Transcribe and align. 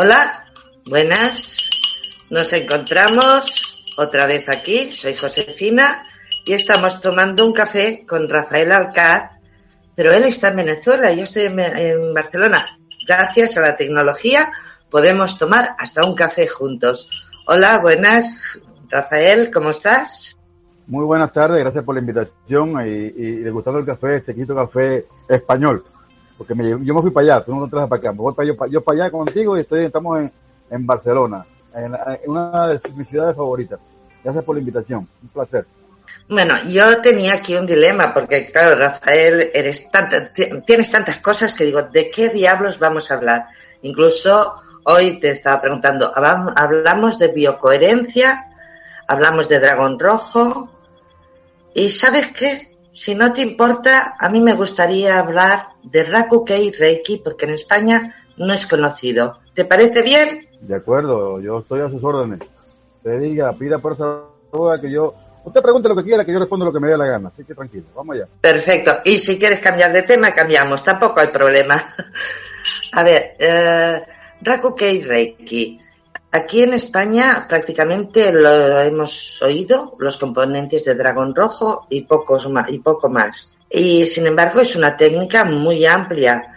Hola, 0.00 0.44
buenas. 0.88 1.68
Nos 2.30 2.52
encontramos 2.52 3.84
otra 3.96 4.26
vez 4.26 4.48
aquí. 4.48 4.92
Soy 4.92 5.16
Josefina 5.16 6.04
y 6.46 6.52
estamos 6.52 7.00
tomando 7.00 7.44
un 7.44 7.52
café 7.52 8.06
con 8.06 8.28
Rafael 8.28 8.70
Alcaz, 8.70 9.32
pero 9.96 10.12
él 10.12 10.22
está 10.22 10.50
en 10.50 10.56
Venezuela 10.58 11.10
y 11.10 11.16
yo 11.16 11.24
estoy 11.24 11.46
en, 11.46 12.14
Barcelona. 12.14 12.64
Gracias 13.08 13.56
a 13.56 13.60
la 13.60 13.76
tecnología 13.76 14.52
podemos 14.88 15.36
tomar 15.36 15.74
hasta 15.76 16.04
un 16.04 16.14
café 16.14 16.46
juntos. 16.46 17.08
Hola, 17.48 17.78
buenas. 17.78 18.62
Rafael, 18.88 19.50
¿cómo 19.52 19.70
estás? 19.70 20.38
Muy 20.86 21.06
buenas 21.06 21.32
tardes, 21.32 21.58
gracias 21.58 21.82
por 21.82 21.96
la 21.96 22.00
invitación 22.00 22.86
y, 22.86 22.90
y 23.16 23.32
degustando 23.40 23.80
el 23.80 23.86
café, 23.86 24.18
este 24.18 24.32
quinto 24.32 24.54
café 24.54 25.06
español 25.28 25.84
porque 26.38 26.54
me, 26.54 26.70
yo 26.70 26.94
me 26.94 27.02
fui 27.02 27.10
para 27.10 27.34
allá, 27.34 27.44
tú 27.44 27.54
no 27.54 27.68
traes 27.68 27.88
para 27.88 27.98
acá, 27.98 28.12
voy 28.12 28.32
para 28.32 28.46
yo, 28.46 28.54
yo 28.70 28.82
para 28.82 29.02
allá 29.02 29.10
contigo 29.10 29.56
y 29.56 29.62
estoy, 29.62 29.86
estamos 29.86 30.30
en, 30.70 30.86
Barcelona, 30.86 31.44
en, 31.74 31.96
una 32.26 32.68
de 32.68 32.80
mis 32.94 33.08
ciudades 33.08 33.36
favoritas. 33.36 33.80
Gracias 34.22 34.44
por 34.44 34.54
la 34.54 34.60
invitación, 34.60 35.08
un 35.20 35.28
placer. 35.28 35.66
Bueno, 36.28 36.54
yo 36.68 37.00
tenía 37.00 37.34
aquí 37.34 37.56
un 37.56 37.66
dilema, 37.66 38.14
porque 38.14 38.50
claro, 38.52 38.76
Rafael, 38.76 39.50
eres 39.52 39.90
tanta, 39.90 40.32
tienes 40.64 40.90
tantas 40.90 41.18
cosas 41.18 41.54
que 41.54 41.64
digo, 41.64 41.82
¿de 41.82 42.10
qué 42.10 42.28
diablos 42.28 42.78
vamos 42.78 43.10
a 43.10 43.14
hablar? 43.14 43.46
Incluso 43.82 44.62
hoy 44.84 45.18
te 45.18 45.30
estaba 45.30 45.60
preguntando, 45.60 46.12
hablamos 46.14 47.18
de 47.18 47.28
biocoherencia, 47.28 48.46
hablamos 49.08 49.48
de 49.48 49.58
dragón 49.58 49.98
rojo, 49.98 50.70
y 51.74 51.90
¿sabes 51.90 52.32
qué? 52.32 52.76
Si 52.94 53.14
no 53.14 53.32
te 53.32 53.42
importa, 53.42 54.16
a 54.18 54.28
mí 54.28 54.40
me 54.40 54.54
gustaría 54.54 55.18
hablar 55.18 55.68
de 55.90 56.04
Rakukei 56.04 56.70
Reiki 56.70 57.18
porque 57.18 57.46
en 57.46 57.52
España 57.52 58.14
no 58.36 58.52
es 58.52 58.66
conocido. 58.66 59.40
¿Te 59.54 59.64
parece 59.64 60.02
bien? 60.02 60.48
De 60.60 60.76
acuerdo, 60.76 61.40
yo 61.40 61.58
estoy 61.58 61.80
a 61.80 61.88
sus 61.88 62.02
órdenes. 62.02 62.40
Te 63.02 63.18
diga, 63.18 63.52
pida 63.52 63.78
por 63.78 63.92
esa 63.92 64.22
duda 64.52 64.80
que 64.80 64.90
yo... 64.90 65.14
Usted 65.44 65.62
pregunte 65.62 65.88
lo 65.88 65.96
que 65.96 66.04
quiera, 66.04 66.24
que 66.24 66.32
yo 66.32 66.38
respondo 66.38 66.64
lo 66.66 66.72
que 66.72 66.80
me 66.80 66.88
dé 66.88 66.96
la 66.96 67.06
gana. 67.06 67.28
Así 67.28 67.44
que 67.44 67.54
tranquilo, 67.54 67.86
vamos 67.94 68.16
allá. 68.16 68.26
Perfecto. 68.40 68.98
Y 69.04 69.18
si 69.18 69.38
quieres 69.38 69.60
cambiar 69.60 69.92
de 69.92 70.02
tema, 70.02 70.34
cambiamos. 70.34 70.84
Tampoco 70.84 71.20
hay 71.20 71.28
problema. 71.28 71.94
a 72.92 73.02
ver, 73.02 73.36
eh, 73.38 74.02
Rakukei 74.42 75.02
Reiki. 75.02 75.80
Aquí 76.30 76.62
en 76.62 76.74
España 76.74 77.46
prácticamente 77.48 78.30
lo 78.32 78.80
hemos 78.80 79.40
oído, 79.40 79.96
los 79.98 80.18
componentes 80.18 80.84
de 80.84 80.94
dragón 80.94 81.34
rojo 81.34 81.86
y, 81.88 82.02
pocos 82.02 82.46
y 82.68 82.78
poco 82.80 83.08
más. 83.08 83.57
Y 83.70 84.06
sin 84.06 84.26
embargo 84.26 84.60
es 84.60 84.76
una 84.76 84.96
técnica 84.96 85.44
muy 85.44 85.84
amplia. 85.84 86.54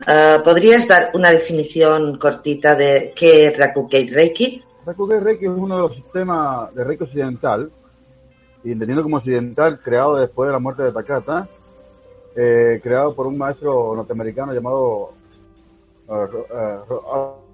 Uh, 0.00 0.42
¿Podrías 0.42 0.88
dar 0.88 1.10
una 1.14 1.30
definición 1.30 2.18
cortita 2.18 2.74
de 2.74 3.12
qué 3.14 3.46
es 3.46 3.58
Rakukei 3.58 4.10
Reiki? 4.10 4.62
Rakukei 4.84 5.20
Reiki 5.20 5.44
es 5.44 5.50
uno 5.50 5.76
de 5.76 5.82
los 5.82 5.94
sistemas 5.94 6.74
de 6.74 6.84
Reiki 6.84 7.04
occidental, 7.04 7.70
y 8.64 8.72
entendiendo 8.72 9.02
como 9.02 9.18
occidental, 9.18 9.80
creado 9.80 10.16
después 10.16 10.48
de 10.48 10.52
la 10.52 10.58
muerte 10.58 10.82
de 10.82 10.92
Takata, 10.92 11.48
eh, 12.36 12.80
creado 12.82 13.14
por 13.14 13.26
un 13.26 13.38
maestro 13.38 13.94
norteamericano 13.94 14.52
llamado 14.52 15.12
uh, 16.08 16.12
uh, 16.12 17.44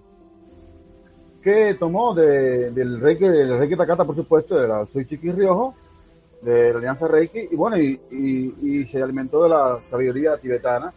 que 1.42 1.74
tomó 1.74 2.14
de, 2.14 2.70
del 2.70 3.00
Reiki, 3.00 3.28
del 3.28 3.58
Reiki 3.58 3.76
Takata, 3.76 4.04
por 4.04 4.16
supuesto, 4.16 4.58
de 4.58 4.66
la 4.66 4.86
Suichiki 4.86 5.30
Ryojo, 5.30 5.74
de 6.42 6.72
la 6.72 6.78
Alianza 6.78 7.06
Reiki, 7.06 7.48
y 7.50 7.56
bueno, 7.56 7.78
y, 7.78 8.00
y, 8.10 8.84
se 8.86 9.02
alimentó 9.02 9.42
de 9.42 9.50
la 9.50 9.78
sabiduría 9.90 10.38
tibetana, 10.38 10.92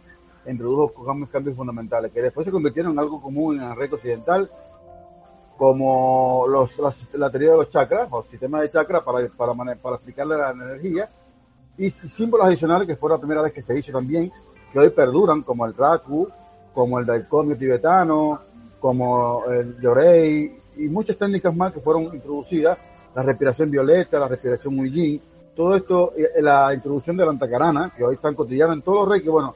introdujo 0.46 1.04
cambios, 1.30 1.56
fundamentales, 1.56 2.12
que 2.12 2.22
después 2.22 2.44
se 2.44 2.50
convirtieron 2.50 2.92
en 2.92 2.98
algo 2.98 3.20
común 3.20 3.60
en 3.60 3.70
el 3.70 3.76
Reiki 3.76 3.94
occidental, 3.94 4.50
como 5.56 6.46
los, 6.48 6.76
la 7.12 7.30
teoría 7.30 7.52
de 7.52 7.56
los 7.58 7.70
chakras, 7.70 8.08
o 8.10 8.22
sistema 8.24 8.60
de 8.60 8.70
chakras 8.70 9.02
para, 9.02 9.28
para, 9.28 9.54
para 9.76 9.96
explicarle 9.96 10.36
la 10.36 10.50
energía, 10.50 11.08
y 11.76 11.90
símbolos 11.90 12.46
adicionales 12.46 12.86
que 12.86 12.96
fue 12.96 13.10
la 13.10 13.18
primera 13.18 13.42
vez 13.42 13.52
que 13.52 13.62
se 13.62 13.78
hizo 13.78 13.92
también, 13.92 14.32
que 14.72 14.78
hoy 14.78 14.90
perduran, 14.90 15.42
como 15.42 15.66
el 15.66 15.74
Raku, 15.74 16.28
como 16.72 16.98
el 16.98 17.06
Daikomi 17.06 17.54
tibetano, 17.56 18.40
como 18.80 19.44
el 19.50 19.80
Yorei 19.80 20.58
y 20.76 20.88
muchas 20.88 21.16
técnicas 21.16 21.54
más 21.54 21.72
que 21.72 21.80
fueron 21.80 22.04
introducidas, 22.14 22.76
la 23.14 23.22
respiración 23.22 23.70
violeta, 23.70 24.18
la 24.18 24.28
respiración 24.28 24.84
Yin, 24.84 25.22
todo 25.54 25.76
esto, 25.76 26.12
la 26.40 26.74
introducción 26.74 27.16
de 27.16 27.24
la 27.24 27.30
antacarana, 27.30 27.92
que 27.96 28.04
hoy 28.04 28.16
están 28.16 28.34
cotidiana 28.34 28.74
en 28.74 28.82
todos 28.82 29.00
los 29.00 29.08
reiki, 29.08 29.28
bueno, 29.28 29.54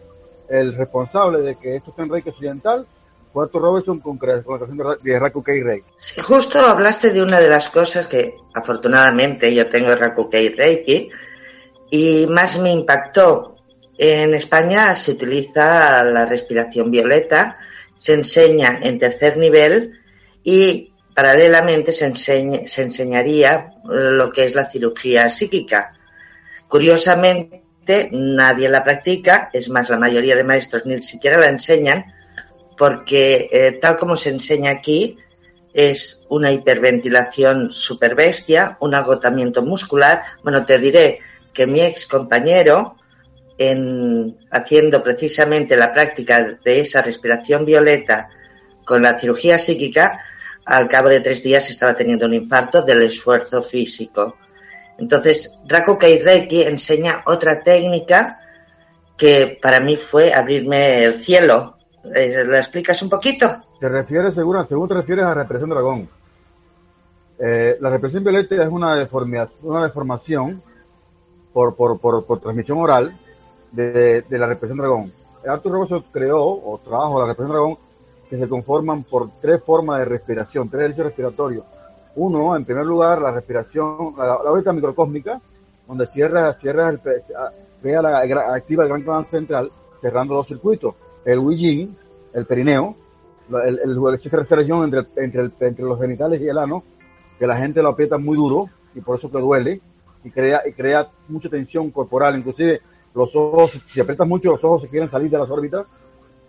el 0.48 0.75
responsable 0.75 1.41
de 1.41 1.56
que 1.56 1.76
esto 1.76 1.91
esté 1.91 2.03
en 2.03 2.10
reiki 2.10 2.31
occidental 2.31 2.86
fue 3.32 3.44
Arthur 3.44 3.62
Robertson 3.62 4.00
con, 4.00 4.16
con 4.16 4.28
la 4.28 4.97
de 5.03 5.19
Rakukei 5.19 5.62
Reiki. 5.62 5.88
Sí, 5.98 6.20
justo 6.20 6.60
hablaste 6.60 7.10
de 7.10 7.22
una 7.22 7.38
de 7.38 7.48
las 7.48 7.69
cosas 7.69 8.06
que 8.06 8.37
afortunadamente 8.54 9.54
yo 9.54 9.69
tengo 9.69 9.94
Rakukei 9.94 10.48
Reiki 10.50 11.10
y 11.91 12.26
más 12.26 12.58
me 12.58 12.72
impactó. 12.72 13.54
En 13.98 14.34
España 14.34 14.94
se 14.94 15.12
utiliza 15.12 16.04
la 16.04 16.25
respiración 16.25 16.91
violeta, 16.91 17.58
se 17.98 18.14
enseña 18.14 18.78
en 18.81 18.98
tercer 18.98 19.37
nivel 19.37 19.98
y 20.44 20.92
paralelamente 21.18 21.90
se, 21.90 22.14
se 22.14 22.82
enseñaría 22.82 23.70
lo 23.82 24.30
que 24.30 24.46
es 24.46 24.54
la 24.54 24.70
cirugía 24.70 25.28
psíquica. 25.28 25.92
Curiosamente, 26.68 28.08
nadie 28.12 28.68
la 28.68 28.84
practica, 28.84 29.50
es 29.52 29.68
más, 29.68 29.88
la 29.88 29.96
mayoría 29.96 30.36
de 30.36 30.44
maestros 30.44 30.86
ni 30.86 31.02
siquiera 31.02 31.36
la 31.36 31.48
enseñan, 31.48 32.04
porque 32.76 33.48
eh, 33.50 33.72
tal 33.82 33.98
como 33.98 34.16
se 34.16 34.30
enseña 34.30 34.70
aquí, 34.70 35.16
es 35.74 36.24
una 36.28 36.52
hiperventilación 36.52 37.72
super 37.72 38.14
bestia, 38.14 38.78
un 38.80 38.94
agotamiento 38.94 39.62
muscular. 39.62 40.22
Bueno, 40.44 40.64
te 40.64 40.78
diré 40.78 41.18
que 41.52 41.66
mi 41.66 41.80
ex 41.80 42.06
compañero 42.06 42.94
en, 43.58 44.38
haciendo 44.52 45.02
precisamente 45.02 45.76
la 45.76 45.92
práctica 45.92 46.60
de 46.64 46.78
esa 46.78 47.02
respiración 47.02 47.64
violeta 47.64 48.30
con 48.84 49.02
la 49.02 49.18
cirugía 49.18 49.58
psíquica, 49.58 50.25
al 50.69 50.87
cabo 50.87 51.09
de 51.09 51.20
tres 51.20 51.43
días 51.43 51.70
estaba 51.70 51.94
teniendo 51.94 52.26
un 52.26 52.35
infarto 52.35 52.82
del 52.82 53.03
esfuerzo 53.03 53.62
físico. 53.62 54.37
Entonces, 54.99 55.59
Rakukei 55.67 56.20
Reiki 56.20 56.62
enseña 56.62 57.23
otra 57.26 57.61
técnica 57.61 58.38
que 59.17 59.59
para 59.62 59.81
mí 59.81 59.97
fue 59.97 60.32
abrirme 60.32 61.05
el 61.05 61.23
cielo. 61.23 61.76
Eh, 62.15 62.44
¿Lo 62.44 62.56
explicas 62.56 63.03
un 63.03 63.09
poquito? 63.09 63.47
Te 63.81 63.88
refieres, 63.88 64.35
seguro, 64.35 64.67
según 64.69 64.88
te 64.88 64.94
refieres 64.94 65.25
a 65.25 65.35
represión 65.35 65.70
dragón. 65.70 66.09
Eh, 67.38 67.79
la 67.81 67.88
represión 67.88 68.23
violeta 68.23 68.62
es 68.62 68.69
una, 68.69 68.94
deformidad, 68.97 69.49
una 69.62 69.85
deformación 69.85 70.62
por, 71.53 71.76
por, 71.76 71.99
por, 71.99 72.26
por 72.26 72.41
transmisión 72.41 72.79
oral 72.79 73.19
de, 73.73 74.23
de 74.23 74.38
la 74.38 74.47
represión 74.47 74.79
dragón. 74.79 75.12
Arthur 75.47 75.73
Robertson 75.73 76.05
creó 76.12 76.43
o 76.43 76.79
trabajó 76.85 77.20
la 77.20 77.29
represión 77.29 77.53
dragón 77.53 77.79
que 78.28 78.38
se 78.38 78.48
conforman 78.48 79.04
por 79.04 79.30
tres 79.40 79.62
formas 79.64 80.00
de 80.00 80.04
respiración, 80.04 80.69
tres 80.69 80.80
ejercicios 80.80 81.06
respiratorios. 81.06 81.64
Uno, 82.16 82.56
en 82.56 82.64
primer 82.64 82.84
lugar, 82.84 83.20
la 83.20 83.30
respiración, 83.30 84.14
la, 84.16 84.26
la 84.26 84.50
órbita 84.50 84.72
microcósmica, 84.72 85.40
donde 85.86 86.06
cierra, 86.08 86.52
cierra 86.54 86.90
el, 86.90 87.00
crea 87.80 88.02
la, 88.02 88.19
activa 88.54 88.82
el 88.82 88.88
gran 88.90 89.02
canal 89.02 89.26
central, 89.26 89.70
cerrando 90.00 90.34
los 90.34 90.46
circuitos. 90.46 90.94
El 91.25 91.38
Wijin, 91.38 91.96
el 92.34 92.44
perineo, 92.44 92.94
el, 93.64 93.78
el, 93.78 94.14
existe 94.14 94.56
región 94.56 94.84
entre, 94.84 95.06
entre, 95.16 95.50
entre 95.60 95.84
los 95.84 95.98
genitales 95.98 96.40
y 96.40 96.48
el 96.48 96.58
ano, 96.58 96.82
que 97.38 97.46
la 97.46 97.56
gente 97.56 97.82
lo 97.82 97.88
aprieta 97.88 98.19
muy 98.19 98.36
duro 98.36 98.69
y 98.94 99.00
por 99.00 99.19
eso 99.19 99.31
que 99.31 99.38
duele 99.38 99.81
y 100.24 100.31
crea, 100.31 100.62
y 100.66 100.72
crea 100.72 101.08
mucha 101.28 101.48
tensión 101.48 101.90
corporal, 101.90 102.36
inclusive 102.36 102.81
los 103.14 103.34
ojos, 103.34 103.81
si 103.92 104.00
aprietas 104.00 104.26
mucho 104.26 104.50
los 104.50 104.64
ojos 104.64 104.82
se 104.82 104.88
quieren 104.88 105.08
salir 105.08 105.31
de 105.31 105.38
las 105.38 105.48
órbitas 105.48 105.86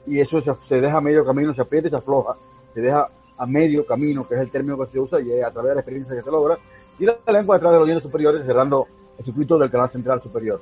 y 0.09 0.19
eso 0.19 0.41
se, 0.41 0.81
deja 0.81 0.97
a 0.97 1.01
medio 1.01 1.23
camino, 1.23 1.53
se 1.53 1.61
aprieta 1.61 1.87
y 1.87 1.91
se 1.91 1.97
afloja, 1.97 2.35
se 2.73 2.81
deja 2.81 3.07
a 3.37 3.45
medio 3.45 3.85
camino, 3.85 4.27
que 4.27 4.35
es 4.35 4.41
el 4.41 4.49
término 4.49 4.77
que 4.77 4.91
se 4.91 4.99
usa 4.99 5.21
y 5.21 5.41
a 5.41 5.51
través 5.51 5.69
de 5.69 5.75
la 5.75 5.81
experiencia 5.81 6.15
que 6.15 6.23
se 6.23 6.31
logra, 6.31 6.57
y 6.97 7.05
la 7.05 7.17
lengua 7.31 7.55
detrás 7.55 7.73
de 7.73 7.79
los 7.79 7.87
dientes 7.87 8.03
superiores 8.03 8.45
cerrando 8.45 8.87
el 9.17 9.23
circuito 9.23 9.57
del 9.57 9.69
canal 9.69 9.89
central 9.89 10.21
superior. 10.21 10.61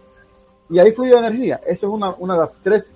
Y 0.69 0.79
ahí 0.79 0.91
fluye 0.91 1.17
energía. 1.17 1.61
Eso 1.65 1.87
es 1.87 1.93
una, 1.93 2.11
una 2.19 2.33
de 2.33 2.39
las 2.41 2.49
tres 2.61 2.91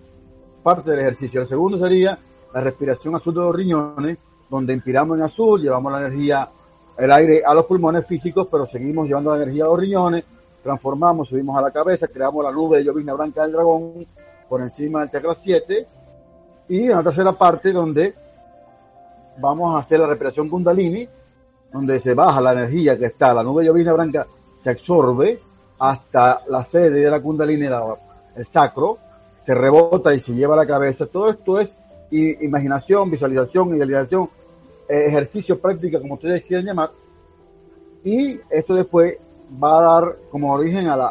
partes 0.62 0.86
del 0.86 1.00
ejercicio. 1.00 1.42
El 1.42 1.48
segundo 1.48 1.80
sería 1.80 2.20
la 2.54 2.62
respiración 2.62 3.16
azul 3.16 3.34
de 3.34 3.40
los 3.40 3.56
riñones, 3.56 4.18
donde 4.50 4.74
inspiramos 4.74 5.18
en 5.18 5.24
azul, 5.24 5.62
llevamos 5.62 5.92
la 5.94 6.00
energía, 6.00 6.50
el 6.98 7.12
aire 7.12 7.42
a 7.46 7.54
los 7.54 7.66
pulmones 7.66 8.06
físicos, 8.06 8.48
pero 8.52 8.68
seguimos 8.68 9.08
llevando 9.08 9.32
la 9.32 9.44
energía 9.44 9.64
a 9.64 9.68
los 9.68 9.80
riñones, 9.80 10.26
transformamos, 10.62 11.30
subimos 11.30 11.58
a 11.58 11.62
la 11.62 11.72
cabeza, 11.72 12.08
creamos 12.08 12.44
la 12.44 12.52
nube 12.52 12.78
de 12.78 12.84
llovizna 12.84 13.14
blanca 13.14 13.44
del 13.44 13.54
dragón 13.54 14.06
por 14.50 14.62
encima 14.62 15.00
del 15.00 15.10
chakra 15.10 15.34
7, 15.34 15.88
y 16.72 16.86
en 16.86 16.92
la 16.92 17.04
tercera 17.04 17.34
parte 17.34 17.74
donde 17.74 18.14
vamos 19.38 19.76
a 19.76 19.80
hacer 19.80 20.00
la 20.00 20.08
respiración 20.08 20.48
kundalini, 20.48 21.06
donde 21.70 22.00
se 22.00 22.14
baja 22.14 22.40
la 22.40 22.54
energía 22.54 22.98
que 22.98 23.08
está, 23.08 23.34
la 23.34 23.44
nube 23.44 23.62
de 23.62 23.68
llovizna 23.68 23.92
blanca 23.92 24.26
se 24.58 24.70
absorbe 24.70 25.38
hasta 25.80 26.44
la 26.48 26.64
sede 26.64 27.02
de 27.02 27.12
la 27.12 27.20
kundalini, 27.20 27.68
el 28.36 28.46
sacro, 28.46 28.98
se 29.46 29.54
rebota 29.54 30.16
y 30.16 30.22
se 30.22 30.32
lleva 30.34 30.54
a 30.54 30.60
la 30.60 30.66
cabeza. 30.66 31.08
Todo 31.08 31.32
esto 31.32 31.60
es 31.60 31.74
imaginación, 32.10 33.12
visualización, 33.12 33.76
idealización, 33.76 34.30
eh, 34.88 35.08
ejercicio, 35.08 35.60
práctica, 35.60 36.00
como 36.00 36.14
ustedes 36.14 36.42
quieran 36.46 36.68
llamar. 36.68 36.92
Y 38.06 38.40
esto 38.50 38.76
después 38.76 39.18
va 39.62 39.78
a 39.78 39.82
dar 39.82 40.16
como 40.30 40.54
origen 40.54 40.88
al, 40.88 41.02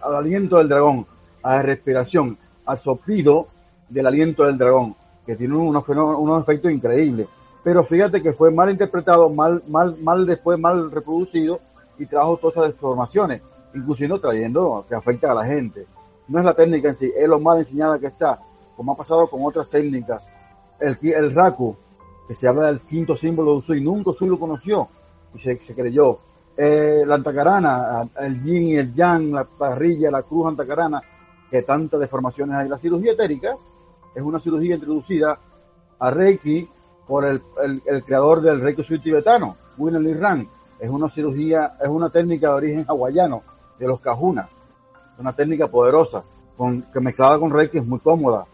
aliento 0.00 0.56
del 0.56 0.70
dragón, 0.70 1.06
a 1.42 1.56
la 1.56 1.62
respiración, 1.62 2.38
al 2.64 2.78
soplido 2.78 3.48
del 3.90 4.06
aliento 4.06 4.46
del 4.46 4.56
dragón, 4.56 4.94
que 5.26 5.36
tiene 5.36 5.54
unos, 5.54 5.86
unos 5.86 6.42
efectos 6.42 6.72
increíbles. 6.72 7.28
Pero 7.62 7.84
fíjate 7.84 8.22
que 8.22 8.32
fue 8.32 8.50
mal 8.50 8.70
interpretado, 8.70 9.28
mal, 9.28 9.62
mal, 9.68 9.96
mal 10.00 10.24
después, 10.24 10.58
mal 10.58 10.90
reproducido 10.90 11.60
y 11.98 12.06
trajo 12.06 12.38
todas 12.38 12.56
esas 12.56 12.68
deformaciones, 12.68 13.42
inclusive 13.74 14.18
trayendo 14.18 14.86
que 14.88 14.94
afecta 14.94 15.30
a 15.30 15.34
la 15.34 15.44
gente. 15.44 15.86
No 16.28 16.38
es 16.38 16.44
la 16.44 16.54
técnica 16.54 16.88
en 16.88 16.96
sí, 16.96 17.12
es 17.14 17.28
lo 17.28 17.38
mal 17.38 17.58
enseñada 17.58 17.98
que 17.98 18.06
está 18.06 18.38
como 18.80 18.92
ha 18.92 18.96
pasado 18.96 19.28
con 19.28 19.44
otras 19.44 19.68
técnicas. 19.68 20.22
El, 20.78 20.96
el 21.02 21.34
Raku, 21.34 21.76
que 22.26 22.34
se 22.34 22.48
habla 22.48 22.68
del 22.68 22.80
quinto 22.80 23.14
símbolo 23.14 23.50
de 23.50 23.58
Usui, 23.58 23.82
nunca 23.82 24.08
Usui 24.08 24.26
lo 24.26 24.38
conoció 24.38 24.88
y 25.34 25.38
se, 25.38 25.58
creyó. 25.74 26.18
Eh, 26.56 27.04
la 27.06 27.16
antacarana, 27.16 28.08
el 28.20 28.42
yin 28.42 28.62
y 28.62 28.76
el 28.76 28.94
yang, 28.94 29.32
la 29.32 29.44
parrilla, 29.44 30.10
la 30.10 30.22
cruz 30.22 30.46
antacarana, 30.46 31.02
que 31.50 31.60
tantas 31.60 32.00
deformaciones 32.00 32.56
hay. 32.56 32.70
La 32.70 32.78
cirugía 32.78 33.12
etérica 33.12 33.54
es 34.14 34.22
una 34.22 34.40
cirugía 34.40 34.74
introducida 34.74 35.38
a 35.98 36.10
Reiki 36.10 36.68
por 37.06 37.24
el, 37.24 37.42
el, 37.86 38.04
creador 38.04 38.40
del 38.40 38.60
Reiki 38.60 38.84
Sui 38.84 39.00
tibetano, 39.00 39.56
William 39.76 40.02
Lee 40.02 40.14
Rang. 40.14 40.46
Es 40.78 40.88
una 40.88 41.08
cirugía, 41.08 41.76
es 41.80 41.88
una 41.88 42.08
técnica 42.08 42.48
de 42.48 42.54
origen 42.54 42.84
hawaiano, 42.88 43.42
de 43.78 43.86
los 43.86 44.00
Kahuna. 44.00 44.48
Una 45.18 45.34
técnica 45.34 45.68
poderosa, 45.68 46.22
con, 46.56 46.82
que 46.82 47.00
mezclada 47.00 47.38
con 47.38 47.52
Reiki 47.52 47.78
es 47.78 47.86
muy 47.86 47.98
cómoda 47.98 48.46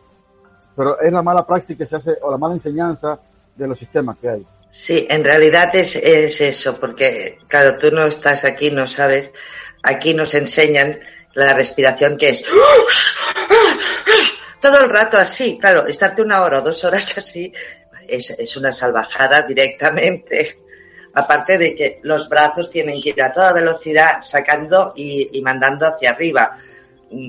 pero 0.76 1.00
es 1.00 1.12
la 1.12 1.22
mala 1.22 1.46
práctica 1.46 1.84
que 1.84 1.88
se 1.88 1.96
hace 1.96 2.18
o 2.20 2.30
la 2.30 2.36
mala 2.36 2.54
enseñanza 2.54 3.18
de 3.56 3.66
los 3.66 3.78
sistemas 3.78 4.18
que 4.18 4.28
hay. 4.28 4.46
Sí, 4.70 5.06
en 5.08 5.24
realidad 5.24 5.74
es, 5.74 5.96
es 5.96 6.40
eso, 6.42 6.78
porque 6.78 7.38
claro, 7.48 7.78
tú 7.78 7.90
no 7.90 8.04
estás 8.04 8.44
aquí, 8.44 8.70
no 8.70 8.86
sabes, 8.86 9.30
aquí 9.82 10.12
nos 10.12 10.34
enseñan 10.34 11.00
la 11.34 11.54
respiración 11.54 12.18
que 12.18 12.28
es 12.30 12.44
todo 14.66 14.84
el 14.84 14.90
rato 14.90 15.16
así, 15.16 15.58
claro, 15.58 15.86
estarte 15.86 16.22
una 16.22 16.42
hora 16.42 16.58
o 16.58 16.62
dos 16.62 16.82
horas 16.84 17.16
así 17.18 17.52
es, 18.08 18.56
una 18.56 18.72
salvajada 18.72 19.42
directamente. 19.42 20.58
Aparte 21.14 21.56
de 21.56 21.74
que 21.74 22.00
los 22.02 22.28
brazos 22.28 22.68
tienen 22.68 23.00
que 23.00 23.10
ir 23.10 23.22
a 23.22 23.32
toda 23.32 23.52
velocidad 23.52 24.22
sacando 24.22 24.92
y, 24.94 25.40
mandando 25.40 25.86
hacia 25.86 26.10
arriba, 26.10 26.58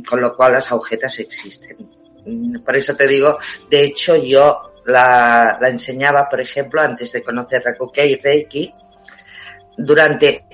con 0.06 0.20
lo 0.20 0.36
cual 0.36 0.54
las 0.54 0.72
agujetas 0.72 1.20
existen. 1.20 1.78
Mm, 2.26 2.60
por 2.60 2.76
eso 2.76 2.96
te 2.96 3.08
digo, 3.08 3.38
de 3.70 3.84
hecho 3.84 4.18
yo 4.18 4.74
la, 4.88 5.58
enseñaba, 5.62 6.28
por 6.28 6.42
ejemplo, 6.42 6.82
antes 6.82 7.12
de 7.12 7.22
conocer 7.22 7.62
Rakukei 7.64 8.14
y 8.14 8.16
Reiki, 8.18 8.74
durante 9.78 10.46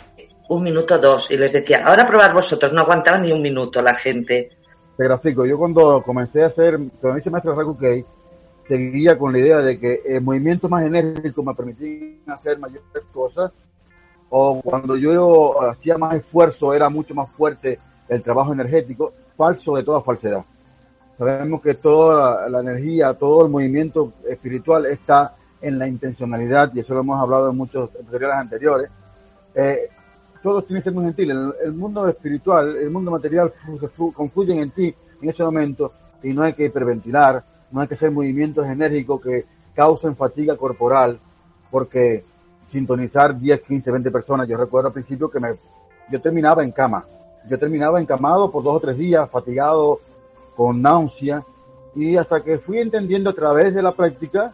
un 0.49 0.61
minuto 0.61 0.99
dos, 0.99 1.31
y 1.31 1.37
les 1.37 1.53
decía, 1.53 1.87
ahora 1.87 2.05
probar 2.05 2.33
vosotros, 2.33 2.73
no 2.73 2.81
aguantaba 2.81 3.17
ni 3.17 3.31
un 3.31 3.41
minuto 3.41 3.81
la 3.81 3.95
gente. 3.95 4.49
Te 4.95 5.03
grafico, 5.05 5.45
yo 5.45 5.57
cuando 5.57 6.03
comencé 6.03 6.43
a 6.43 6.47
hacer, 6.47 6.79
cuando 7.01 7.17
hice 7.17 7.31
maestro 7.31 7.55
Rakukei, 7.55 8.05
seguía 8.67 9.17
con 9.17 9.33
la 9.33 9.39
idea 9.39 9.57
de 9.57 9.79
que 9.79 10.01
el 10.05 10.21
movimiento 10.21 10.69
más 10.69 10.85
enérgico 10.85 11.41
me 11.43 11.55
permitían 11.55 12.19
hacer 12.27 12.59
mayores 12.59 13.03
cosas, 13.11 13.51
o 14.29 14.61
cuando 14.61 14.95
yo 14.95 15.61
hacía 15.63 15.97
más 15.97 16.15
esfuerzo 16.15 16.73
era 16.73 16.89
mucho 16.89 17.15
más 17.15 17.29
fuerte 17.31 17.79
el 18.07 18.21
trabajo 18.21 18.53
energético, 18.53 19.13
falso 19.35 19.75
de 19.75 19.83
toda 19.83 20.01
falsedad. 20.01 20.45
Sabemos 21.17 21.61
que 21.61 21.73
toda 21.75 22.47
la, 22.47 22.59
energía, 22.59 23.13
todo 23.13 23.45
el 23.45 23.51
movimiento 23.51 24.13
espiritual 24.27 24.85
está 24.85 25.35
en 25.59 25.79
la 25.79 25.87
intencionalidad, 25.87 26.71
y 26.73 26.81
eso 26.81 26.93
lo 26.93 26.99
hemos 26.99 27.19
hablado 27.19 27.49
en 27.49 27.57
muchos 27.57 27.91
tutoriales 27.91 28.37
anteriores. 28.37 28.89
Eh, 29.55 29.89
todos 30.43 30.67
tienen 30.67 30.81
que 30.81 30.89
ser 30.89 30.93
muy 30.93 31.05
gentiles. 31.05 31.37
El, 31.63 31.73
mundo 31.73 32.07
espiritual, 32.07 32.75
el 32.75 32.91
mundo 32.91 33.09
material 33.09 33.51
confluyen 34.13 34.59
en 34.59 34.71
ti 34.71 34.93
en 35.21 35.29
ese 35.29 35.41
momento 35.41 35.93
y 36.21 36.33
no 36.33 36.43
hay 36.43 36.53
que 36.53 36.65
hiperventilar, 36.65 37.43
no 37.71 37.79
hay 37.79 37.87
que 37.87 37.93
hacer 37.93 38.11
movimientos 38.11 38.67
enérgicos 38.67 39.21
que 39.21 39.45
causen 39.73 40.15
fatiga 40.15 40.57
corporal, 40.57 41.17
porque 41.71 42.23
sintonizar 42.67 43.39
10, 43.39 43.61
15, 43.61 43.91
20 43.91 44.11
personas, 44.11 44.47
yo 44.47 44.57
recuerdo 44.57 44.87
al 44.87 44.93
principio 44.93 45.29
que 45.29 45.39
me, 45.39 45.55
yo 46.11 46.21
terminaba 46.21 46.63
en 46.63 46.71
cama, 46.71 47.05
yo 47.49 47.57
terminaba 47.57 47.99
encamado 47.99 48.51
por 48.51 48.63
dos 48.63 48.75
o 48.75 48.79
tres 48.79 48.97
días, 48.97 49.29
fatigado, 49.29 49.99
con 50.55 50.81
náusea, 50.81 51.43
y 51.95 52.17
hasta 52.17 52.43
que 52.43 52.57
fui 52.57 52.79
entendiendo 52.79 53.29
a 53.29 53.33
través 53.33 53.73
de 53.73 53.81
la 53.81 53.93
práctica, 53.93 54.53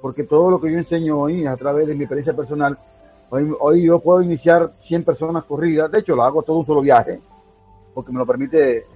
porque 0.00 0.24
todo 0.24 0.50
lo 0.50 0.60
que 0.60 0.72
yo 0.72 0.78
enseño 0.78 1.18
hoy 1.18 1.46
a 1.46 1.56
través 1.56 1.86
de 1.86 1.94
mi 1.94 2.02
experiencia 2.02 2.34
personal. 2.34 2.78
Hoy, 3.30 3.52
hoy 3.58 3.82
yo 3.84 3.98
puedo 3.98 4.22
iniciar 4.22 4.72
100 4.78 5.04
personas 5.04 5.44
corridas, 5.44 5.90
de 5.90 5.98
hecho 5.98 6.14
lo 6.14 6.22
hago 6.22 6.42
todo 6.42 6.58
un 6.58 6.66
solo 6.66 6.80
viaje, 6.80 7.20
porque 7.94 8.12
me 8.12 8.18
lo 8.18 8.26
permite 8.26 8.86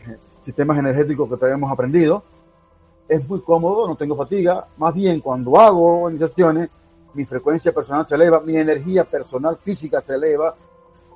sistemas 0.44 0.78
energéticos 0.78 1.28
que 1.28 1.36
tenemos 1.36 1.70
aprendido. 1.70 2.22
Es 3.08 3.26
muy 3.28 3.40
cómodo, 3.40 3.88
no 3.88 3.96
tengo 3.96 4.16
fatiga, 4.16 4.66
más 4.76 4.94
bien 4.94 5.20
cuando 5.20 5.58
hago 5.58 6.08
iniciaciones, 6.08 6.70
mi 7.14 7.24
frecuencia 7.24 7.72
personal 7.72 8.06
se 8.06 8.14
eleva, 8.14 8.40
mi 8.40 8.56
energía 8.56 9.04
personal 9.04 9.56
física 9.56 10.00
se 10.00 10.14
eleva, 10.14 10.54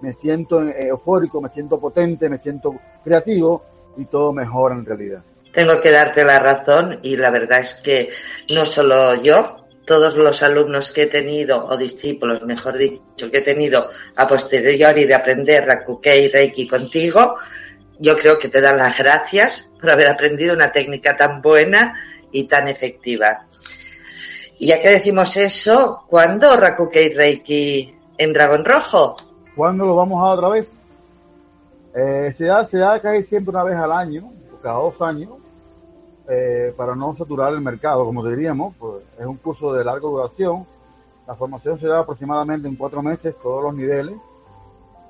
me 0.01 0.13
siento 0.13 0.61
eufórico, 0.63 1.41
me 1.41 1.49
siento 1.49 1.79
potente, 1.79 2.29
me 2.29 2.39
siento 2.39 2.75
creativo, 3.05 3.63
y 3.97 4.05
todo 4.07 4.33
mejora 4.33 4.75
en 4.75 4.85
realidad. 4.85 5.23
Tengo 5.53 5.81
que 5.81 5.91
darte 5.91 6.25
la 6.25 6.39
razón 6.39 6.99
y 7.03 7.17
la 7.17 7.31
verdad 7.31 7.61
es 7.61 7.75
que 7.75 8.11
no 8.55 8.67
solo 8.67 9.15
yo, 9.23 9.57
todos 9.85 10.17
los 10.17 10.43
alumnos 10.43 10.93
que 10.93 11.03
he 11.03 11.07
tenido, 11.07 11.65
o 11.65 11.77
discípulos, 11.77 12.43
mejor 12.43 12.79
dicho, 12.79 13.31
que 13.31 13.39
he 13.39 13.43
tenido 13.43 13.91
a 14.17 14.27
posteriori 14.27 15.05
de 15.05 15.15
aprender 15.15 15.67
Rakukei 15.67 16.29
Reiki 16.29 16.67
contigo, 16.67 17.37
yo 17.99 18.17
creo 18.17 18.39
que 18.39 18.49
te 18.49 18.61
dan 18.61 18.79
las 18.79 18.99
gracias 18.99 19.69
por 19.81 19.91
haber 19.91 20.09
aprendido 20.09 20.55
una 20.55 20.73
técnica 20.73 21.17
tan 21.17 21.43
buena 21.43 21.95
y 22.33 22.45
tan 22.45 22.69
efectiva. 22.69 23.47
Y 24.59 24.69
ya 24.69 24.81
que 24.81 24.91
decimos 24.91 25.37
eso, 25.37 26.05
¿cuándo 26.09 26.57
Rakukei 26.57 27.13
Reiki 27.13 27.95
en 28.19 28.33
Dragón 28.33 28.65
Rojo? 28.65 29.17
¿Cuándo 29.55 29.85
lo 29.85 29.95
vamos 29.95 30.23
a 30.23 30.33
otra 30.33 30.49
vez? 30.49 30.69
Eh, 31.95 32.35
se, 32.37 32.47
da, 32.47 32.67
se 32.67 32.79
da 32.79 33.01
casi 33.01 33.23
siempre 33.23 33.51
una 33.51 33.63
vez 33.63 33.77
al 33.77 33.93
año, 33.93 34.33
cada 34.63 34.77
dos 34.79 35.01
años, 35.01 35.31
eh, 36.29 36.73
para 36.77 36.95
no 36.95 37.15
saturar 37.17 37.53
el 37.53 37.61
mercado, 37.61 38.05
como 38.05 38.27
diríamos, 38.27 38.75
pues 38.79 39.03
es 39.19 39.27
un 39.27 39.37
curso 39.37 39.73
de 39.73 39.85
larga 39.85 40.09
duración. 40.09 40.67
La 41.27 41.35
formación 41.35 41.79
se 41.79 41.87
da 41.87 42.01
aproximadamente 42.01 42.69
en 42.69 42.77
cuatro 42.77 43.03
meses, 43.03 43.35
todos 43.43 43.63
los 43.63 43.75
niveles. 43.75 44.17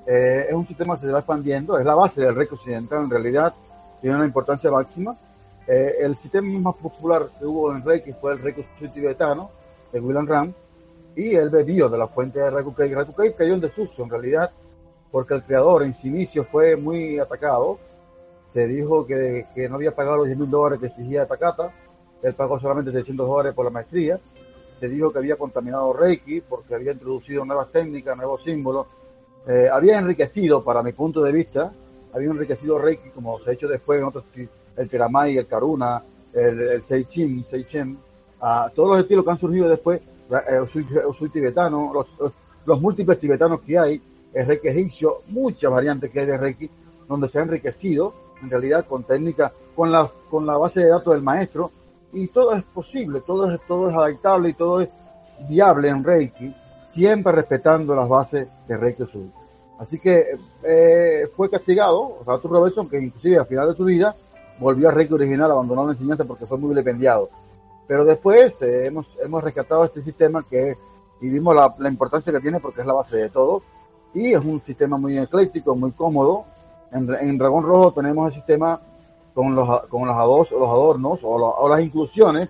Eh, 0.06 0.47
es 0.49 0.54
un 0.54 0.66
sistema 0.66 0.99
que 0.99 1.06
se 1.06 1.12
va 1.12 1.21
expandiendo, 1.21 1.78
es 1.78 1.85
la 1.85 1.94
base 1.94 2.21
del 2.21 2.35
Reiki 2.35 2.54
Occidental, 2.54 3.04
en 3.04 3.11
realidad 3.11 3.54
tiene 4.00 4.16
una 4.16 4.26
importancia 4.26 4.71
máxima. 4.71 5.16
el 5.66 6.14
sistema 6.16 6.59
más 6.59 6.75
popular 6.75 7.23
que 7.38 7.47
hubo 7.47 7.73
en 7.73 7.83
Reiki 7.83 8.12
fue 8.12 8.33
el 8.35 8.38
Reiki 8.40 8.62
tibetano, 8.92 9.50
de 9.92 10.00
William 10.00 10.26
Ram, 10.26 10.52
y 11.16 11.35
él 11.35 11.49
bebió 11.49 11.88
de 11.88 11.97
la 11.97 12.06
fuente 12.09 12.38
de 12.38 12.50
Reiki. 12.50 12.71
Reiki 13.16 13.37
cayó 13.37 13.54
en 13.54 13.61
desuso, 13.61 14.02
en 14.02 14.11
realidad 14.11 14.50
porque 15.14 15.35
el 15.35 15.44
creador 15.44 15.85
en 15.85 15.94
su 15.94 16.09
inicio 16.09 16.42
fue 16.42 16.75
muy 16.75 17.21
atacado. 17.21 17.78
Se 18.54 18.68
dijo 18.68 19.04
que, 19.04 19.46
que 19.52 19.68
no 19.68 19.75
había 19.75 19.94
pagado 19.94 20.18
los 20.18 20.26
10 20.26 20.38
mil 20.38 20.49
dólares 20.49 20.78
que 20.78 20.87
exigía 20.87 21.26
Takata. 21.26 21.73
Él 22.23 22.34
pagó 22.34 22.58
solamente 22.61 22.92
600 22.92 23.26
dólares 23.26 23.52
por 23.52 23.64
la 23.64 23.73
maestría. 23.73 24.20
se 24.78 24.88
dijo 24.88 25.12
que 25.12 25.18
había 25.18 25.37
contaminado 25.37 25.92
Reiki 25.92 26.40
porque 26.40 26.76
había 26.76 26.92
introducido 26.92 27.44
nuevas 27.44 27.73
técnicas, 27.73 28.16
nuevos 28.16 28.44
símbolos. 28.44 28.87
Eh, 29.49 29.68
había 29.70 29.99
enriquecido, 29.99 30.62
para 30.62 30.84
mi 30.84 30.92
punto 30.92 31.20
de 31.20 31.32
vista, 31.32 31.73
había 32.14 32.30
enriquecido 32.30 32.78
Reiki 32.78 33.11
como 33.11 33.40
se 33.40 33.50
ha 33.50 33.52
hecho 33.54 33.66
después 33.66 33.99
en 33.99 34.06
otros, 34.06 34.25
el 34.76 34.88
Teramai, 34.88 35.37
el 35.37 35.46
Karuna, 35.49 36.02
el, 36.32 36.61
el 36.61 37.99
a 38.40 38.70
todos 38.75 38.88
los 38.90 38.99
estilos 39.00 39.25
que 39.25 39.30
han 39.30 39.38
surgido 39.38 39.68
después, 39.68 40.00
el 40.49 40.62
Usui, 41.06 41.28
tibetano, 41.28 41.92
los, 41.92 42.32
los, 42.66 42.80
múltiples 42.80 43.18
tibetanos 43.18 43.61
que 43.62 43.78
hay, 43.78 44.00
el 44.32 44.46
Reiki 44.46 44.68
egipcio, 44.68 45.23
muchas 45.28 45.70
variantes 45.70 46.11
que 46.11 46.20
hay 46.20 46.26
de 46.26 46.38
Reiki, 46.38 46.70
donde 47.08 47.28
se 47.28 47.38
ha 47.38 47.42
enriquecido 47.42 48.23
en 48.44 48.50
realidad 48.50 48.86
con 48.86 49.04
técnicas, 49.04 49.52
con 49.74 49.90
la, 49.90 50.10
con 50.30 50.46
la 50.46 50.56
base 50.56 50.80
de 50.80 50.90
datos 50.90 51.12
del 51.14 51.22
maestro, 51.22 51.70
y 52.12 52.28
todo 52.28 52.54
es 52.54 52.62
posible, 52.62 53.20
todo 53.20 53.50
es, 53.50 53.60
todo 53.66 53.88
es 53.88 53.96
adaptable 53.96 54.50
y 54.50 54.54
todo 54.54 54.80
es 54.80 54.88
viable 55.48 55.88
en 55.88 56.04
Reiki, 56.04 56.54
siempre 56.90 57.32
respetando 57.32 57.94
las 57.94 58.08
bases 58.08 58.46
de 58.68 58.76
Reiki 58.76 59.04
Sur. 59.06 59.26
Así 59.78 59.98
que 59.98 60.38
eh, 60.62 61.28
fue 61.34 61.50
castigado, 61.50 62.18
Arthur 62.26 62.52
Robertson, 62.52 62.88
que 62.88 62.98
inclusive 62.98 63.38
al 63.38 63.46
final 63.46 63.68
de 63.68 63.74
su 63.74 63.84
vida 63.84 64.14
volvió 64.60 64.88
a 64.88 64.92
Reiki 64.92 65.12
original, 65.12 65.50
abandonó 65.50 65.84
la 65.84 65.92
enseñanza 65.92 66.24
porque 66.24 66.46
fue 66.46 66.58
muy 66.58 66.70
vilipendiado. 66.70 67.28
Pero 67.88 68.04
después 68.04 68.60
eh, 68.62 68.86
hemos, 68.86 69.06
hemos 69.22 69.42
rescatado 69.42 69.84
este 69.84 70.02
sistema 70.02 70.44
que 70.48 70.76
y 71.20 71.28
vimos 71.28 71.54
la, 71.54 71.74
la, 71.78 71.88
importancia 71.88 72.32
que 72.32 72.40
tiene 72.40 72.60
porque 72.60 72.80
es 72.80 72.86
la 72.86 72.92
base 72.92 73.16
de 73.16 73.30
todo 73.30 73.62
y 74.14 74.32
es 74.32 74.44
un 74.44 74.60
sistema 74.62 74.96
muy 74.96 75.18
ecléctico, 75.18 75.74
muy 75.74 75.92
cómodo. 75.92 76.44
En, 76.94 77.12
en 77.12 77.36
Dragón 77.36 77.64
Rojo 77.64 77.92
tenemos 77.92 78.28
el 78.28 78.34
sistema 78.34 78.80
con 79.34 79.54
los, 79.54 79.88
con 79.88 80.06
los, 80.06 80.16
ados, 80.16 80.50
los 80.52 80.68
adornos 80.68 81.18
o, 81.24 81.28
o, 81.28 81.68
las 81.68 81.80
inclusiones 81.80 82.48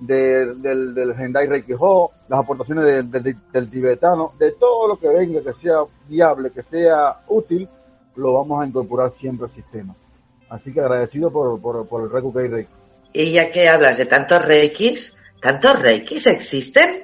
de, 0.00 0.54
del, 0.54 0.94
del 0.94 1.10
Hendai 1.10 1.48
Reiki 1.48 1.74
Ho, 1.78 2.12
las 2.28 2.40
aportaciones 2.40 2.84
de, 2.84 3.02
de, 3.20 3.36
del 3.52 3.68
tibetano, 3.68 4.32
de 4.38 4.52
todo 4.52 4.88
lo 4.88 4.96
que 4.96 5.08
venga, 5.08 5.42
que 5.42 5.52
sea 5.52 5.78
viable, 6.08 6.50
que 6.50 6.62
sea 6.62 7.20
útil, 7.28 7.68
lo 8.14 8.34
vamos 8.34 8.62
a 8.62 8.66
incorporar 8.66 9.10
siempre 9.10 9.46
al 9.46 9.52
sistema. 9.52 9.94
Así 10.48 10.72
que 10.72 10.80
agradecido 10.80 11.32
por, 11.32 11.60
por, 11.60 11.86
por 11.88 12.02
el 12.02 12.10
Reiki 12.10 12.48
Reiki. 12.48 12.72
Y 13.12 13.32
ya 13.32 13.50
que 13.50 13.68
hablas 13.68 13.98
de 13.98 14.06
tantos 14.06 14.44
Reikis, 14.44 15.16
¿tantos 15.40 15.82
Reikis 15.82 16.28
existen? 16.28 17.02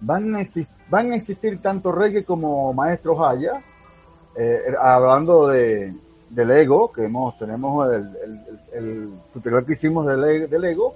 Van 0.00 0.36
a, 0.36 0.44
van 0.90 1.12
a 1.12 1.16
existir 1.16 1.60
tanto 1.62 1.90
Reiki 1.90 2.22
como 2.24 2.72
maestros 2.74 3.18
Haya, 3.20 3.62
eh, 4.36 4.62
hablando 4.80 5.48
de, 5.48 5.94
del 6.30 6.50
ego, 6.50 6.90
que 6.90 7.04
hemos, 7.04 7.36
tenemos 7.38 7.92
el, 7.92 8.40
el, 8.72 9.10
tutorial 9.32 9.64
que 9.64 9.72
hicimos 9.72 10.06
del, 10.06 10.24
e, 10.24 10.46
del 10.46 10.64
ego, 10.64 10.94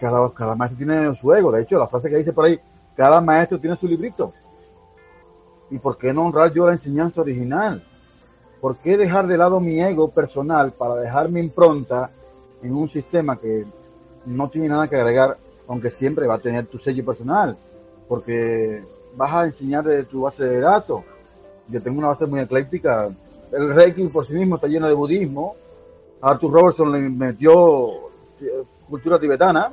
cada, 0.00 0.28
cada 0.32 0.54
maestro 0.54 0.78
tiene 0.78 1.14
su 1.16 1.32
ego. 1.32 1.52
De 1.52 1.62
hecho, 1.62 1.78
la 1.78 1.86
frase 1.86 2.10
que 2.10 2.16
dice 2.16 2.32
por 2.32 2.46
ahí, 2.46 2.58
cada 2.96 3.20
maestro 3.20 3.58
tiene 3.58 3.76
su 3.76 3.86
librito. 3.86 4.32
¿Y 5.70 5.78
por 5.78 5.96
qué 5.96 6.12
no 6.12 6.26
honrar 6.26 6.52
yo 6.52 6.66
la 6.66 6.72
enseñanza 6.72 7.20
original? 7.20 7.82
¿Por 8.60 8.76
qué 8.76 8.96
dejar 8.96 9.26
de 9.26 9.38
lado 9.38 9.60
mi 9.60 9.80
ego 9.80 10.10
personal 10.10 10.72
para 10.72 10.96
dejar 10.96 11.30
mi 11.30 11.40
impronta 11.40 12.10
en 12.62 12.74
un 12.74 12.90
sistema 12.90 13.38
que 13.38 13.64
no 14.26 14.50
tiene 14.50 14.68
nada 14.68 14.88
que 14.88 14.96
agregar, 14.96 15.38
aunque 15.68 15.90
siempre 15.90 16.26
va 16.26 16.34
a 16.34 16.40
tener 16.40 16.66
tu 16.66 16.78
sello 16.78 17.04
personal? 17.04 17.56
Porque 18.08 18.82
vas 19.16 19.32
a 19.32 19.46
enseñar 19.46 19.84
de 19.84 20.04
tu 20.04 20.22
base 20.22 20.44
de 20.44 20.60
datos. 20.60 21.02
Yo 21.70 21.80
tengo 21.80 21.98
una 21.98 22.08
base 22.08 22.26
muy 22.26 22.40
ecléctica, 22.40 23.10
el 23.52 23.74
Reiki 23.74 24.06
por 24.08 24.26
sí 24.26 24.34
mismo 24.34 24.56
está 24.56 24.68
lleno 24.68 24.86
de 24.86 24.94
budismo. 24.94 25.56
Arthur 26.20 26.52
Robertson 26.52 26.92
le 26.92 27.00
metió 27.00 28.08
eh, 28.40 28.62
cultura 28.88 29.18
tibetana. 29.18 29.72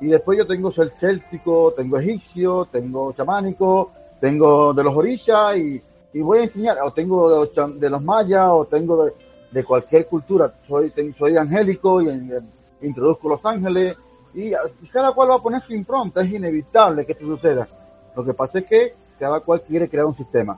Y 0.00 0.06
después 0.06 0.38
yo 0.38 0.46
tengo 0.46 0.72
el 0.76 0.90
céltico, 0.92 1.72
tengo 1.76 1.98
egipcio, 1.98 2.66
tengo 2.70 3.12
chamánico, 3.12 3.90
tengo 4.20 4.72
de 4.72 4.84
los 4.84 4.96
orishas 4.96 5.56
y, 5.56 5.82
y 6.12 6.20
voy 6.20 6.38
a 6.38 6.42
enseñar, 6.44 6.78
o 6.82 6.92
tengo 6.92 7.28
de 7.28 7.52
los, 7.56 7.80
de 7.80 7.90
los 7.90 8.02
mayas, 8.02 8.48
o 8.48 8.64
tengo 8.64 9.04
de, 9.04 9.12
de, 9.50 9.64
cualquier 9.64 10.06
cultura. 10.06 10.52
Soy, 10.68 10.92
soy 11.16 11.36
angélico 11.36 12.00
y, 12.00 12.10
y, 12.10 12.86
introduzco 12.86 13.28
los 13.28 13.44
ángeles 13.44 13.96
y, 14.34 14.52
y, 14.52 14.88
cada 14.92 15.10
cual 15.12 15.30
va 15.30 15.34
a 15.34 15.42
poner 15.42 15.62
su 15.62 15.74
impronta. 15.74 16.22
Es 16.22 16.30
inevitable 16.30 17.04
que 17.04 17.12
esto 17.12 17.26
suceda. 17.26 17.66
Lo 18.14 18.24
que 18.24 18.34
pasa 18.34 18.60
es 18.60 18.66
que 18.66 18.94
cada 19.18 19.40
cual 19.40 19.62
quiere 19.62 19.88
crear 19.88 20.06
un 20.06 20.16
sistema 20.16 20.56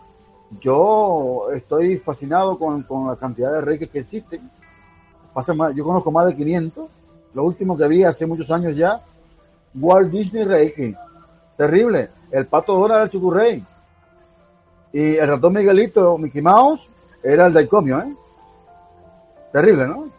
yo 0.60 1.48
estoy 1.54 1.98
fascinado 1.98 2.58
con, 2.58 2.82
con 2.82 3.06
la 3.06 3.16
cantidad 3.16 3.52
de 3.52 3.60
reiki 3.60 3.86
que 3.86 4.00
existen. 4.00 4.50
Pasa 5.32 5.54
más, 5.54 5.74
yo 5.74 5.84
conozco 5.84 6.10
más 6.10 6.26
de 6.26 6.36
500. 6.36 6.88
Lo 7.34 7.44
último 7.44 7.76
que 7.76 7.86
vi 7.86 8.02
hace 8.02 8.26
muchos 8.26 8.50
años 8.50 8.76
ya, 8.76 9.00
Walt 9.74 10.10
Disney 10.10 10.44
Reiki. 10.44 10.94
Terrible. 11.56 12.08
El 12.30 12.46
pato 12.46 12.76
Donald 12.76 13.04
el 13.04 13.10
Chucurrey. 13.10 13.64
Y 14.92 15.16
el 15.16 15.28
ratón 15.28 15.52
Miguelito, 15.52 16.18
Mickey 16.18 16.42
Mouse, 16.42 16.80
era 17.22 17.46
el 17.46 17.52
del 17.52 17.68
comio, 17.68 18.00
¿eh? 18.00 18.12
Terrible, 19.52 19.86
¿no? 19.86 20.10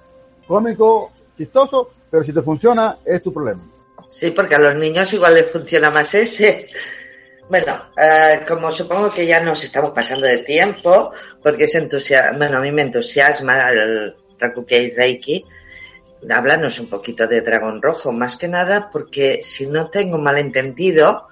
Cómico, 0.47 1.11
chistoso, 1.37 1.89
pero 2.09 2.23
si 2.23 2.31
te 2.31 2.41
funciona, 2.41 2.97
es 3.03 3.21
tu 3.21 3.33
problema. 3.33 3.61
Sí, 4.07 4.31
porque 4.31 4.55
a 4.55 4.59
los 4.59 4.75
niños 4.75 5.11
igual 5.13 5.35
les 5.35 5.49
funciona 5.51 5.89
más 5.89 6.13
ese. 6.13 6.67
Bueno, 7.51 7.73
eh, 7.97 8.45
como 8.47 8.71
supongo 8.71 9.09
que 9.09 9.27
ya 9.27 9.41
nos 9.41 9.61
estamos 9.61 9.89
pasando 9.89 10.25
de 10.25 10.37
tiempo, 10.37 11.11
porque 11.43 11.65
es 11.65 11.75
entusiasma, 11.75 12.37
bueno, 12.37 12.59
a 12.59 12.61
mí 12.61 12.71
me 12.71 12.83
entusiasma 12.83 13.71
el 13.71 14.15
Rakukei 14.39 14.95
Reiki, 14.95 15.43
háblanos 16.29 16.79
un 16.79 16.87
poquito 16.87 17.27
de 17.27 17.41
Dragón 17.41 17.81
Rojo, 17.81 18.13
más 18.13 18.37
que 18.37 18.47
nada 18.47 18.89
porque 18.89 19.41
si 19.43 19.67
no 19.67 19.89
tengo 19.89 20.17
malentendido, 20.17 21.27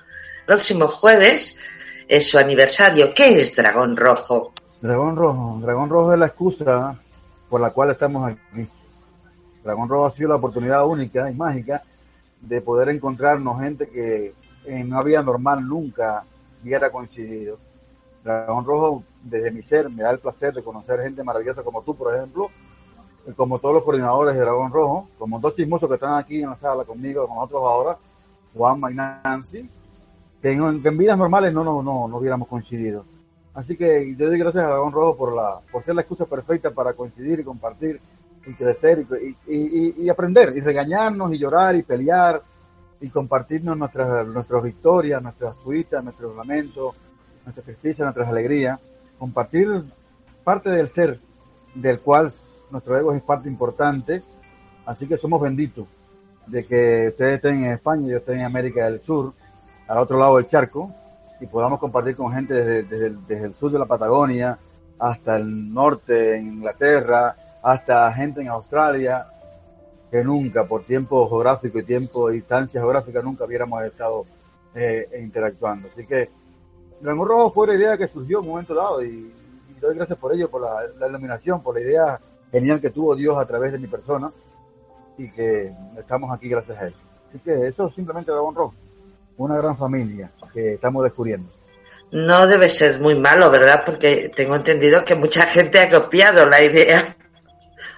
próximo 0.45 0.89
jueves 0.89 1.55
es 2.05 2.29
su 2.29 2.37
aniversario. 2.37 3.13
¿Qué 3.13 3.39
es 3.39 3.55
Dragón 3.55 3.95
Rojo? 3.95 4.51
Dragón 4.81 5.15
Rojo, 5.15 5.59
Dragón 5.61 5.89
Rojo 5.89 6.11
es 6.11 6.19
la 6.19 6.25
excusa 6.25 6.99
por 7.49 7.61
la 7.61 7.69
cual 7.69 7.91
estamos 7.91 8.29
aquí. 8.29 8.67
Dragón 9.63 9.87
Rojo 9.87 10.07
ha 10.07 10.11
sido 10.11 10.27
la 10.27 10.35
oportunidad 10.35 10.85
única 10.85 11.31
y 11.31 11.33
mágica 11.33 11.81
de 12.41 12.59
poder 12.59 12.89
encontrarnos 12.89 13.61
gente 13.61 13.87
que 13.87 14.33
en 14.65 14.87
una 14.87 15.01
vida 15.01 15.21
normal 15.21 15.67
nunca 15.67 16.23
hubiera 16.61 16.91
coincidido. 16.91 17.57
Dragón 18.23 18.65
Rojo, 18.65 19.03
desde 19.23 19.51
mi 19.51 19.61
ser, 19.61 19.89
me 19.89 20.03
da 20.03 20.11
el 20.11 20.19
placer 20.19 20.53
de 20.53 20.63
conocer 20.63 21.01
gente 21.01 21.23
maravillosa 21.23 21.63
como 21.63 21.81
tú, 21.81 21.95
por 21.95 22.13
ejemplo, 22.13 22.49
y 23.27 23.31
como 23.33 23.59
todos 23.59 23.75
los 23.75 23.83
coordinadores 23.83 24.35
de 24.35 24.41
Dragón 24.41 24.71
Rojo, 24.71 25.07
como 25.17 25.39
dos 25.39 25.55
chismosos 25.55 25.87
que 25.87 25.95
están 25.95 26.15
aquí 26.15 26.41
en 26.41 26.49
la 26.49 26.57
sala 26.57 26.83
conmigo, 26.83 27.27
con 27.27 27.37
nosotros 27.37 27.61
ahora, 27.63 27.97
Juan 28.53 28.81
y 28.91 28.95
Nancy, 28.95 29.69
que 30.41 30.51
en, 30.51 30.61
en, 30.63 30.97
vidas 30.97 31.17
normales 31.17 31.53
no, 31.53 31.63
no, 31.63 31.81
no, 31.81 32.07
no 32.07 32.17
hubiéramos 32.17 32.47
coincidido. 32.47 33.05
Así 33.53 33.75
que 33.75 34.15
yo 34.17 34.27
doy 34.27 34.39
gracias 34.39 34.63
a 34.63 34.67
Dragón 34.67 34.93
Rojo 34.93 35.17
por, 35.17 35.35
la, 35.35 35.59
por 35.71 35.83
ser 35.83 35.95
la 35.95 36.01
excusa 36.01 36.25
perfecta 36.25 36.71
para 36.71 36.93
coincidir 36.93 37.39
y 37.39 37.43
compartir 37.43 37.99
y 38.45 38.53
crecer 38.53 39.05
y, 39.21 39.27
y, 39.47 39.95
y, 39.97 40.03
y 40.03 40.09
aprender, 40.09 40.55
y 40.55 40.61
regañarnos 40.61 41.33
y 41.33 41.37
llorar 41.37 41.75
y 41.75 41.83
pelear 41.83 42.41
y 43.01 43.09
compartirnos 43.09 43.77
nuestras, 43.77 44.27
nuestras 44.27 44.63
victorias, 44.63 45.21
nuestras 45.21 45.55
cuitas, 45.55 46.03
nuestros 46.03 46.35
lamentos, 46.35 46.95
nuestras 47.45 47.65
tristezas, 47.65 48.05
nuestras 48.05 48.27
alegrías, 48.27 48.79
compartir 49.17 49.83
parte 50.43 50.69
del 50.69 50.89
ser 50.89 51.19
del 51.75 51.99
cual 51.99 52.33
nuestro 52.71 52.97
ego 52.97 53.13
es 53.13 53.21
parte 53.21 53.47
importante, 53.47 54.21
así 54.85 55.07
que 55.07 55.17
somos 55.17 55.41
benditos 55.41 55.87
de 56.47 56.65
que 56.65 57.09
ustedes 57.09 57.35
estén 57.35 57.63
en 57.63 57.71
España 57.71 58.07
yo 58.07 58.17
esté 58.17 58.33
en 58.33 58.41
América 58.41 58.85
del 58.85 59.01
Sur, 59.01 59.33
al 59.87 59.97
otro 59.99 60.17
lado 60.17 60.37
del 60.37 60.47
charco, 60.47 60.91
y 61.39 61.47
podamos 61.47 61.79
compartir 61.79 62.15
con 62.15 62.33
gente 62.33 62.53
desde, 62.53 62.83
desde, 62.83 63.07
el, 63.07 63.27
desde 63.27 63.45
el 63.45 63.53
sur 63.53 63.71
de 63.71 63.79
la 63.79 63.85
Patagonia 63.85 64.57
hasta 64.99 65.37
el 65.37 65.73
norte 65.73 66.35
en 66.35 66.47
Inglaterra, 66.47 67.35
hasta 67.63 68.11
gente 68.13 68.41
en 68.41 68.49
Australia, 68.49 69.25
que 70.11 70.23
nunca, 70.23 70.65
por 70.65 70.83
tiempo 70.83 71.27
geográfico 71.29 71.79
y 71.79 71.83
tiempo, 71.83 72.29
distancia 72.29 72.81
geográfica, 72.81 73.21
nunca 73.21 73.45
hubiéramos 73.45 73.83
estado 73.83 74.25
eh, 74.73 75.07
interactuando. 75.21 75.89
Así 75.91 76.05
que 76.05 76.29
Dragón 76.99 77.27
Rojo 77.27 77.51
fue 77.51 77.67
la 77.67 77.75
idea 77.75 77.97
que 77.97 78.07
surgió 78.07 78.39
en 78.39 78.45
un 78.45 78.49
momento 78.51 78.73
dado 78.73 79.03
y, 79.03 79.33
doy 79.79 79.95
gracias 79.95 80.17
por 80.17 80.33
ello, 80.33 80.49
por 80.49 80.61
la, 80.61 80.83
la, 80.99 81.07
iluminación, 81.07 81.63
por 81.63 81.75
la 81.75 81.81
idea 81.81 82.19
genial 82.51 82.81
que 82.81 82.89
tuvo 82.89 83.15
Dios 83.15 83.37
a 83.37 83.45
través 83.45 83.71
de 83.71 83.79
mi 83.79 83.87
persona 83.87 84.29
y 85.17 85.31
que 85.31 85.71
estamos 85.97 86.31
aquí 86.35 86.49
gracias 86.49 86.77
a 86.77 86.87
él. 86.87 86.93
Así 87.29 87.39
que 87.39 87.67
eso 87.67 87.87
es 87.87 87.95
simplemente 87.95 88.31
Dragón 88.31 88.55
Rojo, 88.55 88.75
una 89.37 89.57
gran 89.57 89.77
familia 89.77 90.31
que 90.53 90.73
estamos 90.73 91.03
descubriendo. 91.03 91.49
No 92.11 92.47
debe 92.47 92.67
ser 92.69 92.99
muy 92.99 93.15
malo, 93.15 93.51
¿verdad? 93.51 93.83
Porque 93.85 94.31
tengo 94.35 94.55
entendido 94.55 95.05
que 95.05 95.13
mucha 95.15 95.43
gente 95.43 95.79
ha 95.79 95.89
copiado 95.89 96.45
la 96.47 96.61
idea. 96.61 97.15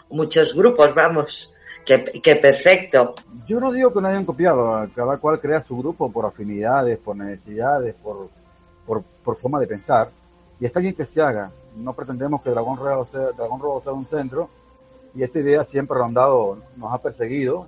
Muchos 0.10 0.54
grupos, 0.54 0.94
vamos. 0.94 1.56
Que, 1.86 2.36
perfecto. 2.36 3.16
Yo 3.46 3.60
no 3.60 3.72
digo 3.72 3.92
que 3.92 4.02
no 4.02 4.08
hayan 4.08 4.26
copiado, 4.26 4.88
cada 4.96 5.18
cual 5.18 5.40
crea 5.40 5.62
su 5.62 5.78
grupo 5.78 6.12
por 6.12 6.26
afinidades, 6.26 6.98
por 7.00 7.16
necesidades, 7.16 7.96
por, 7.96 8.30
por, 8.86 9.36
forma 9.36 9.60
de 9.60 9.68
pensar, 9.68 10.10
y 10.60 10.66
está 10.66 10.80
bien 10.80 10.94
que 10.94 11.06
se 11.06 11.22
haga. 11.22 11.52
No 11.76 11.94
pretendemos 11.94 12.42
que 12.42 12.50
Dragón 12.50 12.78
Rojo 12.78 13.08
sea, 13.12 13.32
Dragón 13.32 13.60
Rojo 13.60 13.82
sea 13.84 13.94
un 13.94 14.06
centro, 14.06 14.50
y 15.14 15.24
esta 15.24 15.40
idea 15.40 15.64
siempre 15.64 15.98
rondado, 15.98 16.58
nos 16.78 16.94
ha 16.94 17.02
perseguido. 17.02 17.68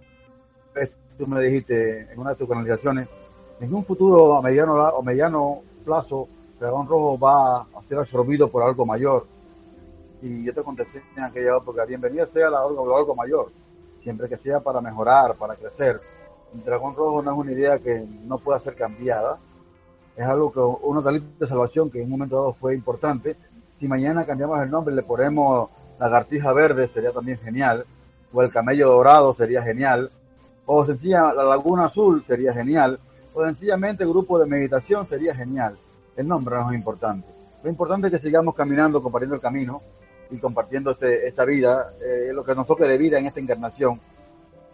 Tú 1.18 1.28
me 1.28 1.42
dijiste 1.42 2.12
en 2.12 2.20
una 2.20 2.32
de 2.32 2.36
tus 2.38 2.50
canalizaciones, 2.50 3.08
en 3.60 3.74
un 3.74 3.86
futuro 3.86 4.36
a 4.36 4.42
mediano 4.42 4.74
o 4.74 5.04
mediano 5.04 5.62
plazo, 5.86 6.28
Dragón 6.60 6.88
Rojo 6.88 7.20
va 7.20 7.62
a 7.62 7.84
ser 7.88 8.00
absorbido 8.00 8.50
por 8.50 8.64
algo 8.64 8.86
mayor. 8.86 9.28
Y 10.22 10.44
yo 10.44 10.54
te 10.54 10.64
contesté 10.64 11.04
en 11.16 11.24
aquella 11.24 11.58
época, 11.58 11.86
bienvenido 11.86 12.26
sea 12.28 12.50
la, 12.50 12.62
algo, 12.62 12.98
algo 12.98 13.16
mayor, 13.16 13.52
siempre 14.04 14.30
que 14.30 14.38
sea 14.38 14.60
para 14.60 14.82
mejorar, 14.82 15.36
para 15.36 15.56
crecer. 15.56 16.00
El 16.54 16.64
Dragón 16.64 16.96
Rojo 16.96 17.22
no 17.22 17.32
es 17.32 17.38
una 17.38 17.52
idea 17.52 17.80
que 17.80 18.06
no 18.26 18.38
pueda 18.38 18.60
ser 18.60 18.76
cambiada, 18.76 19.40
es 20.16 20.26
algo 20.26 20.52
que 20.52 20.60
una 20.60 21.02
talita 21.02 21.26
de 21.40 21.48
salvación 21.48 21.90
que 21.90 22.00
en 22.00 22.06
un 22.06 22.12
momento 22.12 22.36
dado 22.36 22.54
fue 22.54 22.76
importante. 22.76 23.36
Si 23.80 23.88
mañana 23.88 24.26
cambiamos 24.26 24.62
el 24.62 24.70
nombre 24.70 24.94
le 24.94 25.02
ponemos 25.02 25.70
lagartija 26.00 26.54
verde, 26.54 26.88
sería 26.88 27.12
también 27.12 27.40
genial, 27.40 27.86
o 28.32 28.42
el 28.44 28.52
camello 28.52 28.90
dorado 28.90 29.34
sería 29.34 29.64
genial, 29.64 30.12
o 30.66 30.86
sencilla 30.86 31.34
la 31.34 31.44
laguna 31.44 31.86
azul 31.86 32.24
sería 32.28 32.54
genial, 32.54 33.00
o 33.34 33.44
sencillamente 33.44 34.06
grupo 34.06 34.38
de 34.38 34.46
meditación 34.46 35.08
sería 35.08 35.34
genial. 35.34 35.78
El 36.16 36.28
nombre 36.28 36.56
no 36.56 36.70
es 36.70 36.76
importante. 36.76 37.28
Lo 37.64 37.70
importante 37.70 38.08
es 38.08 38.14
que 38.14 38.20
sigamos 38.20 38.54
caminando, 38.54 39.02
compartiendo 39.02 39.36
el 39.36 39.42
camino 39.42 39.82
y 40.34 40.40
compartiendo 40.40 40.92
este, 40.92 41.28
esta 41.28 41.46
vida, 41.46 41.94
eh, 42.02 42.32
lo 42.34 42.44
que 42.44 42.56
nos 42.56 42.66
toque 42.66 42.86
de 42.86 42.98
vida 42.98 43.20
en 43.20 43.28
esta 43.28 43.40
encarnación, 43.40 44.02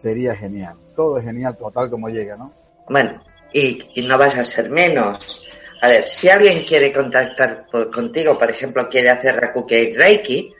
sería 0.01 0.35
genial. 0.35 0.77
Todo 0.95 1.17
es 1.17 1.25
genial, 1.25 1.57
total 1.57 1.89
como 1.89 2.07
llega, 2.09 2.37
¿no? 2.37 2.53
Bueno, 2.87 3.21
y, 3.53 4.05
no 4.07 4.17
vas 4.17 4.37
a 4.37 4.43
ser 4.43 4.69
menos. 4.69 5.45
A 5.81 5.89
ver, 5.89 6.07
si 6.07 6.29
alguien 6.29 6.63
quiere 6.63 6.93
contactar 6.93 7.65
contigo, 7.93 8.39
por 8.39 8.49
ejemplo, 8.49 8.87
quiere 8.89 9.09
hacer 9.09 9.35
Rakuke 9.35 9.93
Reiki, 9.97 10.53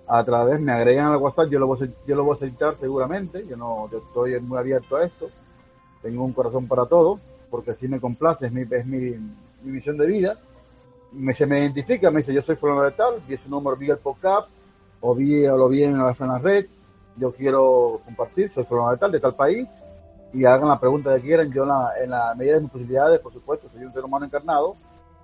A 0.07 0.23
través, 0.23 0.61
me 0.61 0.71
agregan 0.71 1.11
al 1.11 1.17
WhatsApp, 1.17 1.49
yo 1.49 1.59
lo 1.59 1.67
voy 1.67 1.93
yo 2.07 2.15
lo 2.15 2.23
voy 2.23 2.33
a 2.33 2.37
aceptar 2.37 2.77
seguramente, 2.79 3.45
yo 3.47 3.57
no 3.57 3.89
estoy 3.91 4.39
muy 4.39 4.57
abierto 4.57 4.95
a 4.95 5.03
esto, 5.05 5.29
tengo 6.01 6.23
un 6.23 6.33
corazón 6.33 6.67
para 6.67 6.85
todo, 6.85 7.19
porque 7.49 7.71
así 7.71 7.87
me 7.87 7.99
complace, 7.99 8.45
es 8.45 8.51
mi, 8.51 8.61
es 8.61 8.85
mi, 8.85 8.99
mi 9.63 9.71
misión 9.71 9.97
de 9.97 10.05
vida. 10.05 10.37
Me, 11.11 11.33
se 11.33 11.45
me 11.45 11.59
identifica, 11.59 12.11
me 12.11 12.19
dice, 12.19 12.33
yo 12.33 12.41
soy 12.41 12.55
fulano 12.55 12.83
de 12.83 12.91
tal, 12.91 13.21
vi 13.27 13.37
su 13.37 13.49
número, 13.49 13.75
vi 13.75 13.89
el 13.89 13.97
podcast, 13.97 14.49
o 15.01 15.15
vi, 15.15 15.45
o 15.47 15.57
lo 15.57 15.67
vi 15.67 15.83
en 15.83 15.97
la, 15.97 16.15
en 16.17 16.43
red, 16.43 16.65
yo 17.17 17.31
quiero 17.33 18.01
compartir, 18.05 18.51
soy 18.51 18.65
fulano 18.65 18.91
de 18.91 18.97
tal, 18.97 19.11
de 19.11 19.19
tal 19.19 19.35
país, 19.35 19.69
y 20.33 20.45
hagan 20.45 20.69
la 20.69 20.79
pregunta 20.79 21.15
que 21.15 21.21
quieran. 21.21 21.51
Yo, 21.51 21.63
en 21.63 21.69
la, 21.69 21.91
en 22.03 22.09
la 22.11 22.35
medida 22.35 22.55
de 22.55 22.61
mis 22.61 22.71
posibilidades, 22.71 23.19
por 23.19 23.33
supuesto, 23.33 23.67
soy 23.73 23.83
un 23.83 23.93
ser 23.93 24.03
humano 24.03 24.25
encarnado 24.25 24.75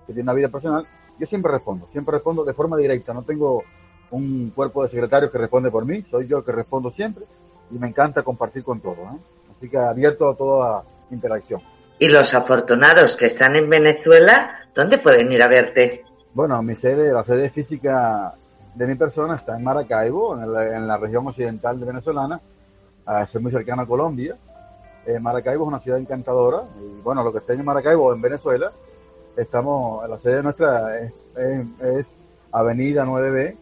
que 0.08 0.14
tiene 0.14 0.24
una 0.24 0.34
vida 0.34 0.50
personal. 0.50 0.86
Yo 1.20 1.26
siempre 1.28 1.52
respondo, 1.52 1.88
siempre 1.92 2.14
respondo 2.14 2.44
de 2.44 2.54
forma 2.54 2.76
directa. 2.78 3.14
No 3.14 3.22
tengo 3.22 3.64
un 4.12 4.52
cuerpo 4.56 4.84
de 4.84 4.90
secretarios 4.90 5.32
que 5.32 5.38
responde 5.38 5.72
por 5.72 5.86
mí, 5.86 6.04
soy 6.10 6.28
yo 6.28 6.40
el 6.40 6.44
que 6.44 6.52
respondo 6.52 6.92
siempre 6.92 7.26
y 7.72 7.78
me 7.78 7.88
encanta 7.88 8.24
compartir 8.24 8.64
con 8.64 8.80
todos. 8.80 9.00
¿eh? 9.00 9.20
Así 9.56 9.70
que 9.70 9.78
abierto 9.78 10.30
a 10.30 10.36
toda 10.36 10.84
interacción. 11.12 11.62
¿Y 11.98 12.10
los 12.10 12.34
afortunados 12.34 13.16
que 13.16 13.28
están 13.28 13.56
en 13.56 13.70
Venezuela, 13.70 14.65
dónde 14.76 14.98
pueden 14.98 15.32
ir 15.32 15.42
a 15.42 15.48
verte? 15.48 16.04
Bueno, 16.34 16.62
mi 16.62 16.76
sede, 16.76 17.12
la 17.14 17.24
sede 17.24 17.50
física 17.50 18.36
de 18.76 18.86
mi 18.86 18.96
persona 18.96 19.36
está 19.36 19.56
en 19.56 19.64
Maracaibo, 19.64 20.38
en 20.38 20.88
la, 20.88 20.98
región 20.98 21.26
occidental 21.28 21.80
de 21.80 21.86
venezolana, 21.86 22.42
es 23.24 23.42
muy 23.42 23.52
cercana 23.52 23.84
a 23.84 23.88
Colombia. 23.88 24.36
Eh, 25.06 25.20
Maracaibo 25.20 25.64
es 25.64 25.68
una 25.70 25.80
ciudad 25.80 26.00
encantadora. 26.00 26.64
Y 26.82 27.02
bueno, 27.02 27.24
lo 27.24 27.32
que 27.32 27.38
está 27.38 27.54
en 27.54 27.64
Maracaibo, 27.64 28.14
en 28.14 28.22
Venezuela, 28.22 28.72
estamos, 29.38 30.08
la 30.10 30.18
sede 30.18 30.44
nuestra 30.44 31.00
es, 31.00 31.14
es, 31.82 32.18
Avenida 32.52 33.06
9B, 33.06 33.56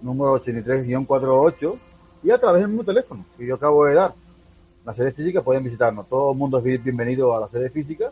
número 0.00 0.40
83-48, 0.42 1.78
y 2.24 2.30
a 2.30 2.38
través 2.38 2.62
del 2.62 2.68
mismo 2.68 2.84
teléfono 2.84 3.24
que 3.36 3.46
yo 3.46 3.54
acabo 3.54 3.84
de 3.84 3.94
dar. 3.94 4.14
La 4.84 4.94
sede 4.94 5.12
física 5.12 5.42
pueden 5.42 5.62
visitarnos. 5.62 6.08
Todo 6.08 6.32
el 6.32 6.38
mundo 6.38 6.58
es 6.58 6.82
bienvenido 6.82 7.36
a 7.36 7.40
la 7.40 7.48
sede 7.48 7.70
física. 7.70 8.10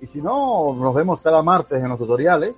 Y 0.00 0.06
si 0.06 0.20
no, 0.20 0.74
nos 0.74 0.94
vemos 0.94 1.20
cada 1.20 1.42
martes 1.42 1.82
en 1.82 1.88
los 1.88 1.98
tutoriales, 1.98 2.54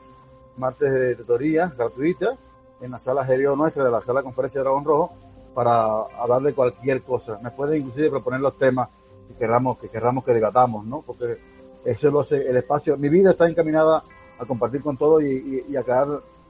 martes 0.57 0.93
de 0.93 1.15
tutorías 1.17 1.77
gratuitas, 1.77 2.37
en 2.81 2.91
la 2.91 2.99
sala 2.99 3.23
exterior 3.23 3.57
nuestra 3.57 3.85
de 3.85 3.91
la 3.91 4.01
sala 4.01 4.23
conferencia 4.23 4.61
de 4.61 4.65
Dragón 4.65 4.85
Rojo, 4.85 5.13
para 5.55 6.03
hablar 6.19 6.43
de 6.43 6.53
cualquier 6.53 7.03
cosa. 7.03 7.39
Me 7.43 7.51
pueden 7.51 7.81
inclusive 7.81 8.11
proponer 8.11 8.41
los 8.41 8.59
temas 8.59 8.89
que 9.29 9.35
querramos 9.35 9.79
que 9.79 9.89
querramos 9.89 10.25
que 10.25 10.35
debatamos, 10.35 10.85
¿no? 10.85 11.03
Porque 11.07 11.37
eso 11.85 12.11
lo 12.11 12.21
hace 12.21 12.49
el 12.49 12.57
espacio. 12.57 12.97
Mi 12.97 13.09
vida 13.09 13.31
está 13.31 13.49
encaminada 13.49 14.03
a 14.39 14.45
compartir 14.45 14.83
con 14.83 14.97
todos 14.97 15.23
y, 15.23 15.27
y, 15.27 15.65
y 15.69 15.73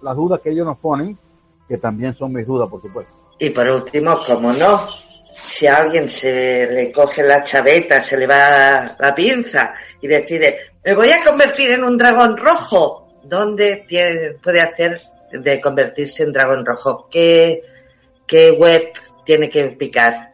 las 0.03 0.16
dudas 0.16 0.40
que 0.40 0.51
ellos 0.51 0.66
nos 0.66 0.79
ponen, 0.79 1.16
que 1.68 1.79
también 1.79 2.14
son 2.14 2.33
mis 2.33 2.46
dudas, 2.46 2.68
por 2.68 2.81
supuesto. 2.81 3.12
Y 3.38 3.51
por 3.51 3.68
último, 3.68 4.18
como 4.27 4.53
no, 4.53 4.81
si 5.42 5.66
alguien 5.66 6.09
se 6.09 6.68
le 6.72 6.90
coge 6.90 7.22
la 7.22 7.44
chaveta, 7.44 8.01
se 8.01 8.16
le 8.16 8.27
va 8.27 8.96
la 8.99 9.14
pinza 9.14 9.75
y 10.01 10.09
decide, 10.09 10.59
me 10.87 10.94
voy 10.94 11.11
a 11.11 11.25
convertir 11.29 11.70
en 11.70 11.83
un 11.83 11.99
dragón 11.99 12.37
rojo, 12.37 13.09
¿dónde 13.25 13.85
puede 14.40 14.61
hacer 14.61 15.01
de 15.33 15.61
convertirse 15.61 16.22
en 16.22 16.33
dragón 16.33 16.64
rojo? 16.64 17.09
¿Qué, 17.11 17.61
qué 18.25 18.53
web 18.53 18.92
tiene 19.25 19.51
que 19.51 19.64
picar? 19.70 20.33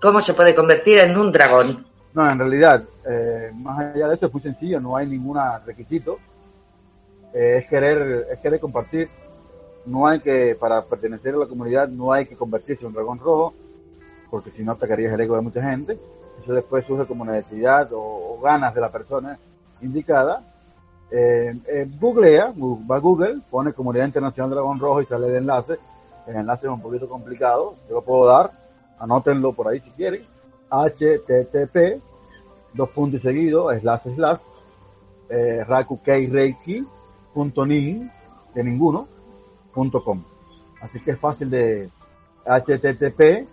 ¿Cómo 0.00 0.20
se 0.20 0.34
puede 0.34 0.56
convertir 0.56 0.98
en 0.98 1.16
un 1.16 1.30
dragón? 1.30 1.86
No, 2.14 2.28
en 2.28 2.36
realidad, 2.36 2.82
eh, 3.08 3.52
más 3.54 3.78
allá 3.78 4.08
de 4.08 4.16
eso 4.16 4.26
es 4.26 4.32
muy 4.32 4.42
sencillo, 4.42 4.80
no 4.80 4.96
hay 4.96 5.06
ningún 5.06 5.38
requisito. 5.64 6.18
Eh, 7.32 7.58
es 7.62 7.68
querer, 7.68 8.26
es 8.28 8.40
querer 8.40 8.58
compartir. 8.58 9.08
No 9.86 10.08
hay 10.08 10.18
que, 10.18 10.56
para 10.58 10.82
pertenecer 10.82 11.36
a 11.36 11.38
la 11.38 11.46
comunidad, 11.46 11.86
no 11.86 12.12
hay 12.12 12.26
que 12.26 12.34
convertirse 12.34 12.82
en 12.82 12.88
un 12.88 12.94
dragón 12.94 13.20
rojo, 13.20 13.54
porque 14.32 14.50
si 14.50 14.64
no 14.64 14.72
atacarías 14.72 15.14
el 15.14 15.20
ego 15.20 15.36
de 15.36 15.42
mucha 15.42 15.62
gente. 15.62 15.96
Eso 16.42 16.52
después 16.52 16.84
surge 16.84 17.06
como 17.06 17.24
necesidad 17.24 17.92
o, 17.92 18.00
o 18.00 18.40
ganas 18.40 18.74
de 18.74 18.80
la 18.80 18.90
persona 18.90 19.38
indicada. 19.82 20.42
Eh, 21.10 21.54
eh, 21.68 21.86
googlea, 22.00 22.54
va 22.56 22.96
a 22.96 23.00
Google, 23.00 23.42
pone 23.50 23.74
Comunidad 23.74 24.06
Internacional 24.06 24.50
Dragón 24.50 24.80
Rojo 24.80 25.02
y 25.02 25.06
sale 25.06 25.28
el 25.28 25.36
enlace. 25.36 25.78
El 26.26 26.36
enlace 26.36 26.66
es 26.66 26.72
un 26.72 26.80
poquito 26.80 27.06
complicado, 27.08 27.74
yo 27.88 27.94
lo 27.96 28.02
puedo 28.02 28.26
dar, 28.26 28.52
anótenlo 28.98 29.52
por 29.52 29.68
ahí 29.68 29.80
si 29.80 29.90
quieren, 29.90 30.24
http, 30.70 32.00
dos 32.72 32.88
puntos 32.90 33.20
y 33.20 33.22
seguido, 33.22 33.70
slash 33.78 34.14
slash, 34.14 34.40
eh, 35.28 35.64
rakukeireiki.nin, 35.64 38.10
de 38.54 38.64
ninguno, 38.64 39.08
punto 39.74 40.04
com. 40.04 40.22
Así 40.80 41.00
que 41.00 41.10
es 41.10 41.18
fácil 41.18 41.50
de 41.50 41.90
http, 42.46 43.48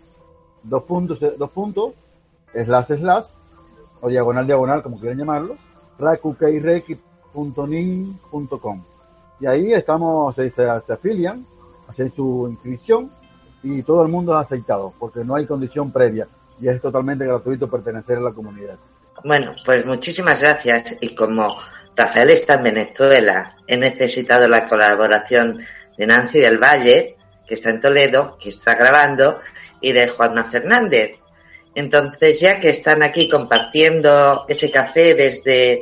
dos 0.64 0.84
puntos, 0.84 1.20
dos 1.38 1.50
puntos, 1.50 1.94
slash 2.54 3.00
slash, 3.00 3.26
o 4.02 4.10
diagonal 4.10 4.46
diagonal, 4.46 4.84
como 4.84 5.00
quieran 5.00 5.18
llamarlo, 5.18 5.56
rakukeireiki.nin.com. 6.00 8.84
Y 9.40 9.46
ahí 9.46 9.74
estamos, 9.74 10.34
se, 10.36 10.50
se, 10.50 10.68
afilian, 10.68 11.46
hacen 11.88 12.12
su 12.12 12.48
inscripción 12.50 13.12
y 13.64 13.84
todo 13.84 14.02
el 14.04 14.10
mundo 14.10 14.34
es 14.34 14.40
aceitado, 14.46 14.94
porque 15.00 15.24
no 15.24 15.36
hay 15.36 15.46
condición 15.46 15.92
previa 15.92 16.28
y 16.62 16.68
es 16.68 16.82
totalmente 16.82 17.26
gratuito 17.26 17.70
pertenecer 17.70 18.18
a 18.18 18.22
la 18.22 18.32
comunidad. 18.32 18.76
Bueno, 19.24 19.54
pues 19.66 19.86
muchísimas 19.86 20.42
gracias 20.42 20.98
y 21.02 21.16
como 21.16 21.56
Rafael 21.96 22.30
está 22.30 22.56
en 22.56 22.64
Venezuela, 22.64 23.56
he 23.68 23.78
necesitado 23.78 24.48
la 24.48 24.68
colaboración 24.68 25.60
de 25.98 26.08
Nancy 26.08 26.40
del 26.40 26.58
Valle, 26.58 27.18
que 27.46 27.56
está 27.56 27.72
en 27.72 27.82
Toledo, 27.82 28.38
que 28.40 28.50
está 28.50 28.76
grabando, 28.76 29.40
y 29.82 29.92
de 29.92 30.08
Juanma 30.08 30.46
Fernández. 30.46 31.20
Entonces, 31.76 32.40
ya 32.40 32.60
que 32.60 32.70
están 32.70 33.04
aquí 33.04 33.30
compartiendo 33.30 34.46
ese 34.48 34.72
café 34.72 35.14
desde 35.14 35.82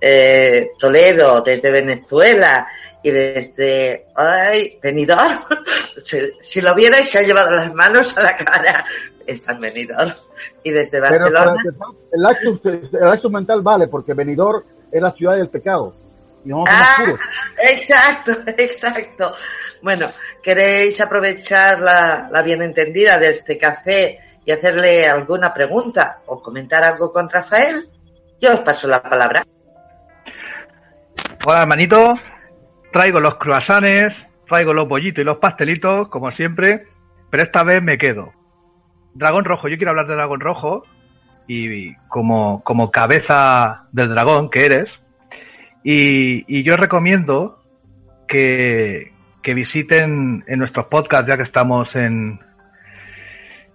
eh, 0.00 0.72
Toledo, 0.78 1.40
desde 1.42 1.70
Venezuela 1.70 2.66
y 3.02 3.10
desde 3.10 4.06
ay, 4.14 4.78
Benidorm, 4.82 5.38
si, 6.02 6.18
si, 6.40 6.60
lo 6.60 6.74
vierais 6.74 7.08
se 7.08 7.18
ha 7.18 7.22
llevado 7.22 7.50
las 7.50 7.72
manos 7.74 8.16
a 8.18 8.22
la 8.22 8.36
cara, 8.36 8.84
está 9.26 9.52
en 9.52 9.60
Benidorm. 9.60 10.14
Y 10.62 10.70
desde 10.70 11.00
Barcelona... 11.00 11.54
Pero, 11.62 11.94
el, 12.12 12.26
acto, 12.26 12.60
el 12.64 13.06
acto 13.06 13.30
mental 13.30 13.62
vale, 13.62 13.88
porque 13.88 14.14
Benidorm 14.14 14.62
es 14.90 15.00
la 15.00 15.12
ciudad 15.12 15.36
del 15.36 15.48
pecado. 15.48 15.94
Y 16.44 16.52
ah, 16.52 17.18
exacto, 17.58 18.32
exacto. 18.56 19.34
Bueno, 19.82 20.10
¿queréis 20.42 21.00
aprovechar 21.00 21.80
la, 21.80 22.28
la 22.30 22.42
bien 22.42 22.62
entendida 22.62 23.18
de 23.18 23.30
este 23.30 23.58
café 23.58 24.18
y 24.44 24.52
hacerle 24.52 25.06
alguna 25.06 25.52
pregunta 25.52 26.20
o 26.26 26.42
comentar 26.42 26.82
algo 26.82 27.12
con 27.12 27.28
Rafael? 27.28 27.84
Yo 28.40 28.54
os 28.54 28.60
paso 28.60 28.88
la 28.88 29.02
palabra. 29.02 29.44
Hola, 31.44 31.62
hermanito. 31.62 32.14
Traigo 32.92 33.20
los 33.20 33.36
croissants, 33.36 34.26
traigo 34.48 34.72
los 34.74 34.88
bollitos 34.88 35.22
y 35.22 35.24
los 35.24 35.38
pastelitos, 35.38 36.08
como 36.08 36.32
siempre, 36.32 36.86
pero 37.30 37.44
esta 37.44 37.62
vez 37.62 37.82
me 37.82 37.98
quedo. 37.98 38.32
Dragón 39.14 39.44
Rojo, 39.44 39.68
yo 39.68 39.76
quiero 39.76 39.90
hablar 39.90 40.08
de 40.08 40.14
Dragón 40.14 40.40
Rojo 40.40 40.84
y 41.46 41.94
como, 42.08 42.62
como 42.62 42.90
cabeza 42.90 43.86
del 43.92 44.08
dragón 44.08 44.50
que 44.50 44.66
eres. 44.66 44.90
Y, 45.82 46.44
y 46.46 46.62
yo 46.62 46.76
recomiendo 46.76 47.62
que, 48.26 49.12
que 49.42 49.54
visiten 49.54 50.44
en 50.46 50.58
nuestros 50.58 50.86
podcasts, 50.86 51.28
ya 51.28 51.36
que 51.36 51.42
estamos 51.42 51.94
en, 51.96 52.40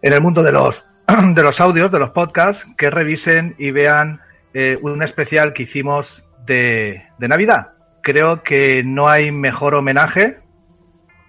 en 0.05 0.13
el 0.13 0.21
mundo 0.21 0.43
de 0.43 0.51
los, 0.51 0.85
de 1.33 1.41
los 1.41 1.59
audios, 1.59 1.91
de 1.91 1.97
los 1.97 2.11
podcasts, 2.11 2.63
que 2.77 2.91
revisen 2.91 3.55
y 3.57 3.71
vean 3.71 4.21
eh, 4.53 4.77
un 4.83 5.01
especial 5.01 5.51
que 5.51 5.63
hicimos 5.63 6.23
de, 6.45 7.01
Navidad. 7.17 7.69
Creo 8.03 8.43
que 8.43 8.83
no 8.83 9.09
hay 9.09 9.31
mejor 9.31 9.73
homenaje 9.73 10.37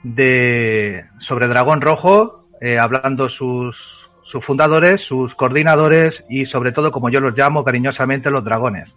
de 0.03 1.07
sobre 1.21 1.49
Dragón 1.49 1.81
Rojo, 1.81 2.51
eh, 2.61 2.77
hablando 2.79 3.31
sus, 3.31 3.79
sus 4.25 4.45
fundadores, 4.45 5.01
sus 5.01 5.35
coordinadores 5.35 6.27
y 6.29 6.45
sobre 6.45 6.73
todo, 6.73 6.93
como 6.93 7.09
yo 7.09 7.21
los 7.21 7.35
llamo 7.35 7.65
cariñosamente, 7.65 8.31
los 8.31 8.45
dragones. 8.45 8.91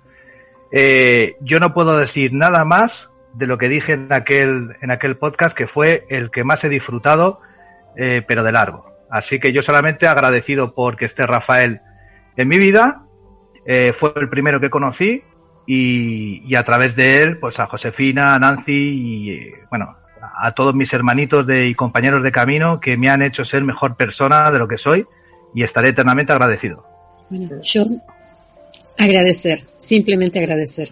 Eh, 0.73 1.37
yo 1.39 1.59
no 1.59 1.73
puedo 1.73 1.97
decir 1.97 2.33
nada 2.33 2.65
más 2.65 3.07
de 3.33 3.47
lo 3.47 3.57
que 3.57 3.69
dije 3.69 3.93
en 3.93 4.11
aquel, 4.11 4.75
en 4.81 4.91
aquel 4.91 5.15
podcast, 5.15 5.55
que 5.55 5.67
fue 5.67 6.05
el 6.09 6.31
que 6.31 6.43
más 6.43 6.65
he 6.65 6.69
disfrutado, 6.69 7.39
pero 7.95 8.43
de 8.43 8.51
largo. 8.53 8.88
Así 9.09 9.39
que 9.39 9.51
yo 9.51 9.63
solamente 9.63 10.07
agradecido 10.07 10.73
porque 10.73 11.05
esté 11.05 11.25
Rafael 11.25 11.81
en 12.37 12.47
mi 12.47 12.57
vida, 12.57 13.03
eh, 13.65 13.93
fue 13.93 14.13
el 14.15 14.29
primero 14.29 14.59
que 14.59 14.69
conocí 14.69 15.23
y, 15.65 16.43
y, 16.47 16.55
a 16.55 16.63
través 16.63 16.95
de 16.95 17.23
él, 17.23 17.37
pues 17.39 17.59
a 17.59 17.67
Josefina, 17.67 18.35
a 18.35 18.39
Nancy 18.39 18.71
y, 18.71 19.51
bueno, 19.69 19.95
a 20.41 20.53
todos 20.53 20.73
mis 20.73 20.91
hermanitos 20.93 21.45
de, 21.45 21.67
y 21.67 21.75
compañeros 21.75 22.23
de 22.23 22.31
camino 22.31 22.79
que 22.79 22.97
me 22.97 23.09
han 23.09 23.21
hecho 23.21 23.45
ser 23.45 23.63
mejor 23.63 23.95
persona 23.95 24.49
de 24.51 24.59
lo 24.59 24.67
que 24.67 24.77
soy 24.77 25.05
y 25.53 25.63
estaré 25.63 25.89
eternamente 25.89 26.31
agradecido. 26.31 26.85
Bueno, 27.29 27.61
yo 27.61 27.83
agradecer, 28.97 29.59
simplemente 29.77 30.39
agradecer. 30.39 30.89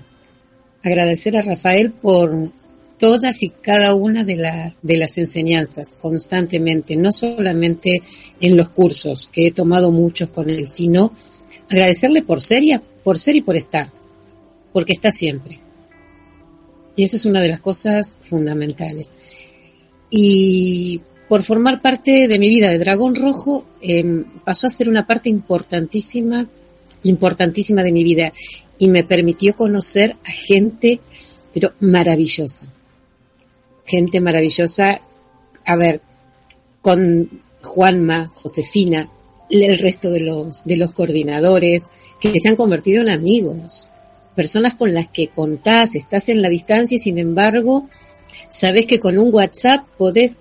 Agradecer 0.83 1.35
a 1.37 1.41
Rafael 1.41 1.91
por 1.91 2.51
todas 2.97 3.43
y 3.43 3.49
cada 3.49 3.93
una 3.95 4.23
de 4.23 4.35
las, 4.35 4.79
de 4.81 4.97
las 4.97 5.17
enseñanzas 5.17 5.95
constantemente, 5.99 6.95
no 6.95 7.11
solamente 7.11 8.01
en 8.41 8.57
los 8.57 8.69
cursos, 8.69 9.29
que 9.31 9.47
he 9.47 9.51
tomado 9.51 9.91
muchos 9.91 10.29
con 10.29 10.49
él, 10.49 10.67
sino 10.67 11.13
agradecerle 11.69 12.23
por 12.23 12.41
ser 12.41 12.63
y, 12.63 12.77
por 13.03 13.17
ser 13.17 13.35
y 13.35 13.41
por 13.41 13.55
estar, 13.55 13.91
porque 14.73 14.93
está 14.93 15.11
siempre. 15.11 15.59
Y 16.95 17.03
esa 17.03 17.15
es 17.15 17.25
una 17.25 17.41
de 17.41 17.49
las 17.49 17.59
cosas 17.59 18.17
fundamentales. 18.19 19.13
Y 20.09 21.01
por 21.29 21.43
formar 21.43 21.81
parte 21.81 22.27
de 22.27 22.39
mi 22.39 22.49
vida 22.49 22.69
de 22.69 22.79
Dragón 22.79 23.15
Rojo, 23.15 23.65
eh, 23.81 24.23
pasó 24.43 24.67
a 24.67 24.71
ser 24.71 24.89
una 24.89 25.05
parte 25.05 25.29
importantísima, 25.29 26.47
importantísima 27.03 27.83
de 27.83 27.91
mi 27.91 28.03
vida 28.03 28.33
y 28.79 28.87
me 28.87 29.03
permitió 29.03 29.55
conocer 29.55 30.15
a 30.25 30.31
gente, 30.31 30.99
pero 31.53 31.73
maravillosa. 31.79 32.67
Gente 33.87 34.21
maravillosa, 34.21 35.01
a 35.65 35.75
ver, 35.75 36.01
con 36.81 37.41
Juanma, 37.61 38.31
Josefina, 38.35 39.09
el 39.49 39.79
resto 39.79 40.11
de 40.11 40.19
los, 40.19 40.61
de 40.65 40.77
los 40.77 40.93
coordinadores, 40.93 41.89
que 42.19 42.39
se 42.39 42.49
han 42.49 42.55
convertido 42.55 43.01
en 43.01 43.09
amigos, 43.09 43.89
personas 44.35 44.75
con 44.75 44.93
las 44.93 45.07
que 45.07 45.29
contás, 45.29 45.95
estás 45.95 46.29
en 46.29 46.41
la 46.41 46.49
distancia 46.49 46.95
y 46.95 46.99
sin 46.99 47.17
embargo, 47.17 47.87
sabes 48.49 48.85
que 48.85 48.99
con 48.99 49.17
un 49.17 49.33
WhatsApp 49.33 49.87
podés 49.97 50.37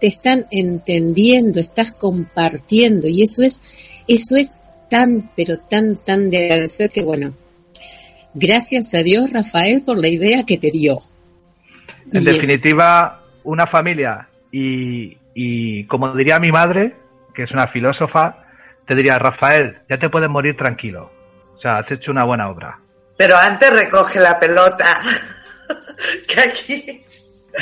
te 0.00 0.06
están 0.06 0.46
entendiendo, 0.50 1.60
estás 1.60 1.92
compartiendo. 1.92 3.08
Y 3.08 3.22
eso 3.22 3.42
es 3.42 3.60
eso 4.06 4.36
es 4.36 4.54
tan 4.88 5.30
pero 5.36 5.58
tan 5.58 5.96
tan 5.96 6.30
de 6.30 6.38
agradecer 6.38 6.90
que 6.90 7.02
bueno, 7.02 7.34
gracias 8.34 8.94
a 8.94 9.02
Dios 9.02 9.30
Rafael 9.32 9.82
por 9.82 9.98
la 9.98 10.08
idea 10.08 10.44
que 10.44 10.58
te 10.58 10.70
dio. 10.70 11.00
En 12.12 12.24
definitiva, 12.24 13.20
es... 13.20 13.40
una 13.44 13.66
familia 13.66 14.28
y, 14.50 15.16
y 15.34 15.86
como 15.86 16.14
diría 16.14 16.38
mi 16.38 16.52
madre, 16.52 16.94
que 17.34 17.44
es 17.44 17.50
una 17.52 17.68
filósofa, 17.68 18.44
te 18.86 18.94
diría, 18.94 19.18
Rafael, 19.18 19.82
ya 19.88 19.98
te 19.98 20.08
puedes 20.08 20.30
morir 20.30 20.56
tranquilo. 20.56 21.10
O 21.56 21.60
sea, 21.60 21.78
has 21.78 21.90
hecho 21.90 22.10
una 22.10 22.24
buena 22.24 22.48
obra. 22.48 22.78
Pero 23.16 23.36
antes 23.36 23.72
recoge 23.72 24.20
la 24.20 24.38
pelota. 24.40 25.00
que 26.28 26.40
aquí. 26.40 27.04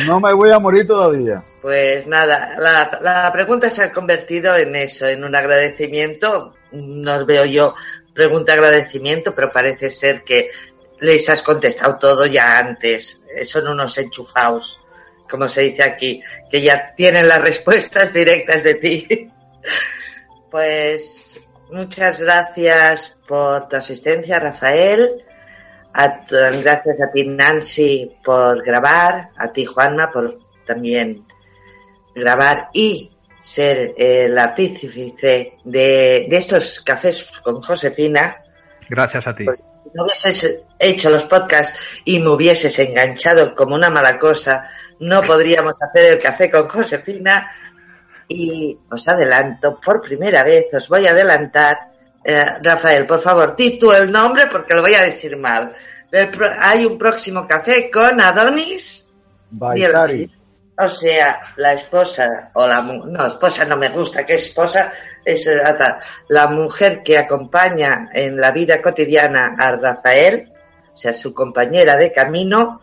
No 0.07 0.21
me 0.21 0.33
voy 0.35 0.53
a 0.53 0.59
morir 0.59 0.87
todavía. 0.87 1.43
Pues 1.63 2.07
nada, 2.07 2.55
la, 2.59 2.91
la, 3.01 3.33
pregunta 3.33 3.71
se 3.71 3.83
ha 3.83 3.93
convertido 3.93 4.55
en 4.57 4.77
eso, 4.77 5.07
en 5.07 5.25
un 5.25 5.35
agradecimiento. 5.35 6.55
No 6.73 7.25
veo 7.25 7.45
yo 7.45 7.75
pregunta 8.13 8.55
agradecimiento, 8.55 9.35
pero 9.35 9.51
parece 9.51 9.91
ser 9.91 10.23
que 10.23 10.51
les 11.01 11.29
has 11.29 11.43
contestado 11.43 11.99
todo 11.99 12.27
ya 12.27 12.59
antes. 12.59 13.23
Son 13.45 13.67
unos 13.69 13.99
enchufados, 13.99 14.81
como 15.29 15.49
se 15.49 15.63
dice 15.63 15.83
aquí, 15.83 16.23
que 16.51 16.61
ya 16.61 16.95
tienen 16.95 17.29
las 17.29 17.43
respuestas 17.43 18.13
directas 18.13 18.63
de 18.65 18.75
ti. 18.75 19.31
Pues 20.49 21.41
muchas 21.71 22.23
gracias 22.23 23.19
por 23.27 23.69
tu 23.69 23.77
asistencia, 23.77 24.39
Rafael. 24.39 25.23
A 25.93 26.25
tu, 26.25 26.37
gracias 26.37 26.97
a 27.03 27.11
ti, 27.13 27.27
Nancy, 27.27 28.17
por 28.25 28.65
grabar. 28.65 29.31
A 29.37 29.53
ti, 29.53 29.67
Juanma, 29.67 30.11
por 30.11 30.39
también 30.65 31.27
grabar 32.15 32.71
y 32.73 33.11
ser 33.41 33.95
el 33.97 34.37
artífice 34.39 35.57
de, 35.65 36.27
de 36.29 36.37
estos 36.37 36.81
cafés 36.81 37.27
con 37.43 37.61
Josefina. 37.61 38.43
Gracias 38.89 39.27
a 39.27 39.35
ti. 39.35 39.45
Porque 39.45 39.63
si 39.63 39.76
no 39.95 40.05
hubieses 40.05 40.65
hecho 40.79 41.11
los 41.11 41.25
podcasts 41.25 41.79
y 42.05 42.19
me 42.19 42.29
hubieses 42.29 42.79
enganchado 42.79 43.55
como 43.55 43.75
una 43.75 43.91
mala 43.91 44.19
cosa, 44.19 44.69
no 45.01 45.23
podríamos 45.23 45.81
hacer 45.83 46.13
el 46.13 46.19
café 46.19 46.51
con 46.51 46.69
Josefina. 46.69 47.51
Y 48.29 48.77
os 48.91 49.07
adelanto, 49.07 49.81
por 49.81 50.03
primera 50.03 50.43
vez 50.43 50.67
os 50.75 50.89
voy 50.89 51.07
a 51.07 51.11
adelantar, 51.11 51.77
eh, 52.25 52.45
Rafael, 52.61 53.07
por 53.07 53.21
favor, 53.21 53.55
di 53.55 53.79
tú 53.79 53.93
el 53.93 54.11
nombre 54.11 54.47
porque 54.51 54.75
lo 54.75 54.83
voy 54.83 54.95
a 54.95 55.03
decir 55.03 55.37
mal. 55.37 55.73
Pro, 56.11 56.49
hay 56.59 56.85
un 56.85 56.99
próximo 56.99 57.47
café 57.47 57.89
con 57.91 58.21
Adonis. 58.21 59.09
Baitari. 59.51 60.31
O 60.79 60.89
sea, 60.89 61.55
la 61.57 61.73
esposa, 61.73 62.51
o 62.55 62.67
la 62.67 62.81
no, 62.83 63.27
esposa 63.27 63.65
no 63.65 63.77
me 63.77 63.91
gusta, 63.91 64.27
que 64.27 64.35
esposa 64.35 64.93
es 65.27 65.51
la 66.29 66.47
mujer 66.47 67.03
que 67.03 67.19
acompaña 67.19 68.09
en 68.15 68.41
la 68.41 68.53
vida 68.53 68.81
cotidiana 68.81 69.57
a 69.59 69.77
Rafael, 69.77 70.53
o 70.95 70.97
sea, 70.97 71.13
su 71.13 71.35
compañera 71.35 71.97
de 71.97 72.13
camino, 72.13 72.81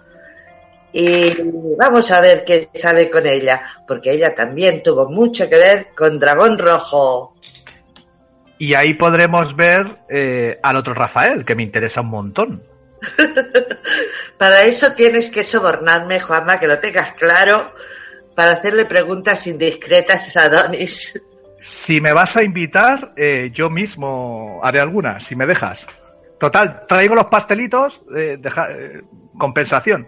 y 0.95 1.35
vamos 1.75 2.11
a 2.11 2.21
ver 2.21 2.45
qué 2.45 2.69
sale 2.71 3.09
con 3.09 3.25
ella, 3.25 3.63
porque 3.87 4.11
ella 4.11 4.35
también 4.35 4.83
tuvo 4.83 5.09
mucho 5.09 5.49
que 5.49 5.57
ver 5.57 5.87
con 5.95 6.19
Dragón 6.19 6.59
Rojo. 6.59 7.33
Y 8.59 8.75
ahí 8.75 8.93
podremos 8.93 9.55
ver 9.55 10.03
eh, 10.07 10.59
al 10.61 10.77
otro 10.77 10.93
Rafael, 10.93 11.43
que 11.43 11.55
me 11.55 11.63
interesa 11.63 12.01
un 12.01 12.09
montón. 12.09 12.63
para 14.37 14.63
eso 14.63 14.93
tienes 14.93 15.31
que 15.31 15.43
sobornarme, 15.43 16.19
Juanma, 16.19 16.59
que 16.59 16.67
lo 16.67 16.77
tengas 16.77 17.13
claro, 17.13 17.73
para 18.35 18.51
hacerle 18.51 18.85
preguntas 18.85 19.47
indiscretas 19.47 20.37
a 20.37 20.43
Adonis. 20.43 21.21
Si 21.75 21.99
me 21.99 22.13
vas 22.13 22.35
a 22.35 22.43
invitar, 22.43 23.13
eh, 23.15 23.51
yo 23.53 23.69
mismo 23.69 24.61
haré 24.63 24.79
algunas, 24.79 25.25
si 25.25 25.35
me 25.35 25.45
dejas. 25.45 25.79
Total, 26.39 26.85
traigo 26.87 27.15
los 27.15 27.25
pastelitos, 27.25 28.01
eh, 28.15 28.37
deja, 28.39 28.71
eh, 28.71 29.01
compensación. 29.37 30.07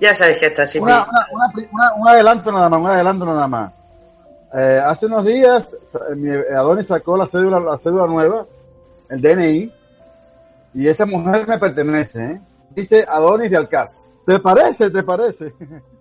Ya 0.00 0.14
sabes 0.14 0.38
que 0.38 0.46
estás 0.46 0.70
sin 0.70 0.82
una, 0.82 1.06
una, 1.32 1.52
una, 1.72 1.92
un 1.94 2.08
adelanto 2.08 2.52
nada 2.52 2.68
más, 2.68 2.80
un 2.80 2.86
adelanto 2.86 3.26
nada 3.26 3.48
más. 3.48 3.72
Eh, 4.54 4.80
hace 4.84 5.06
unos 5.06 5.24
días, 5.24 5.76
mi 6.16 6.30
Adonis 6.30 6.86
sacó 6.86 7.16
la 7.16 7.26
cédula, 7.26 7.58
la 7.58 7.78
cédula 7.78 8.06
nueva, 8.06 8.46
el 9.08 9.20
DNI, 9.20 9.72
y 10.74 10.88
esa 10.88 11.06
mujer 11.06 11.46
me 11.48 11.58
pertenece, 11.58 12.24
¿eh? 12.24 12.40
Dice 12.70 13.06
Adonis 13.08 13.50
de 13.50 13.56
Alcaz. 13.56 14.02
¿Te 14.26 14.38
parece? 14.38 14.90
¿Te 14.90 15.02
parece? 15.02 15.52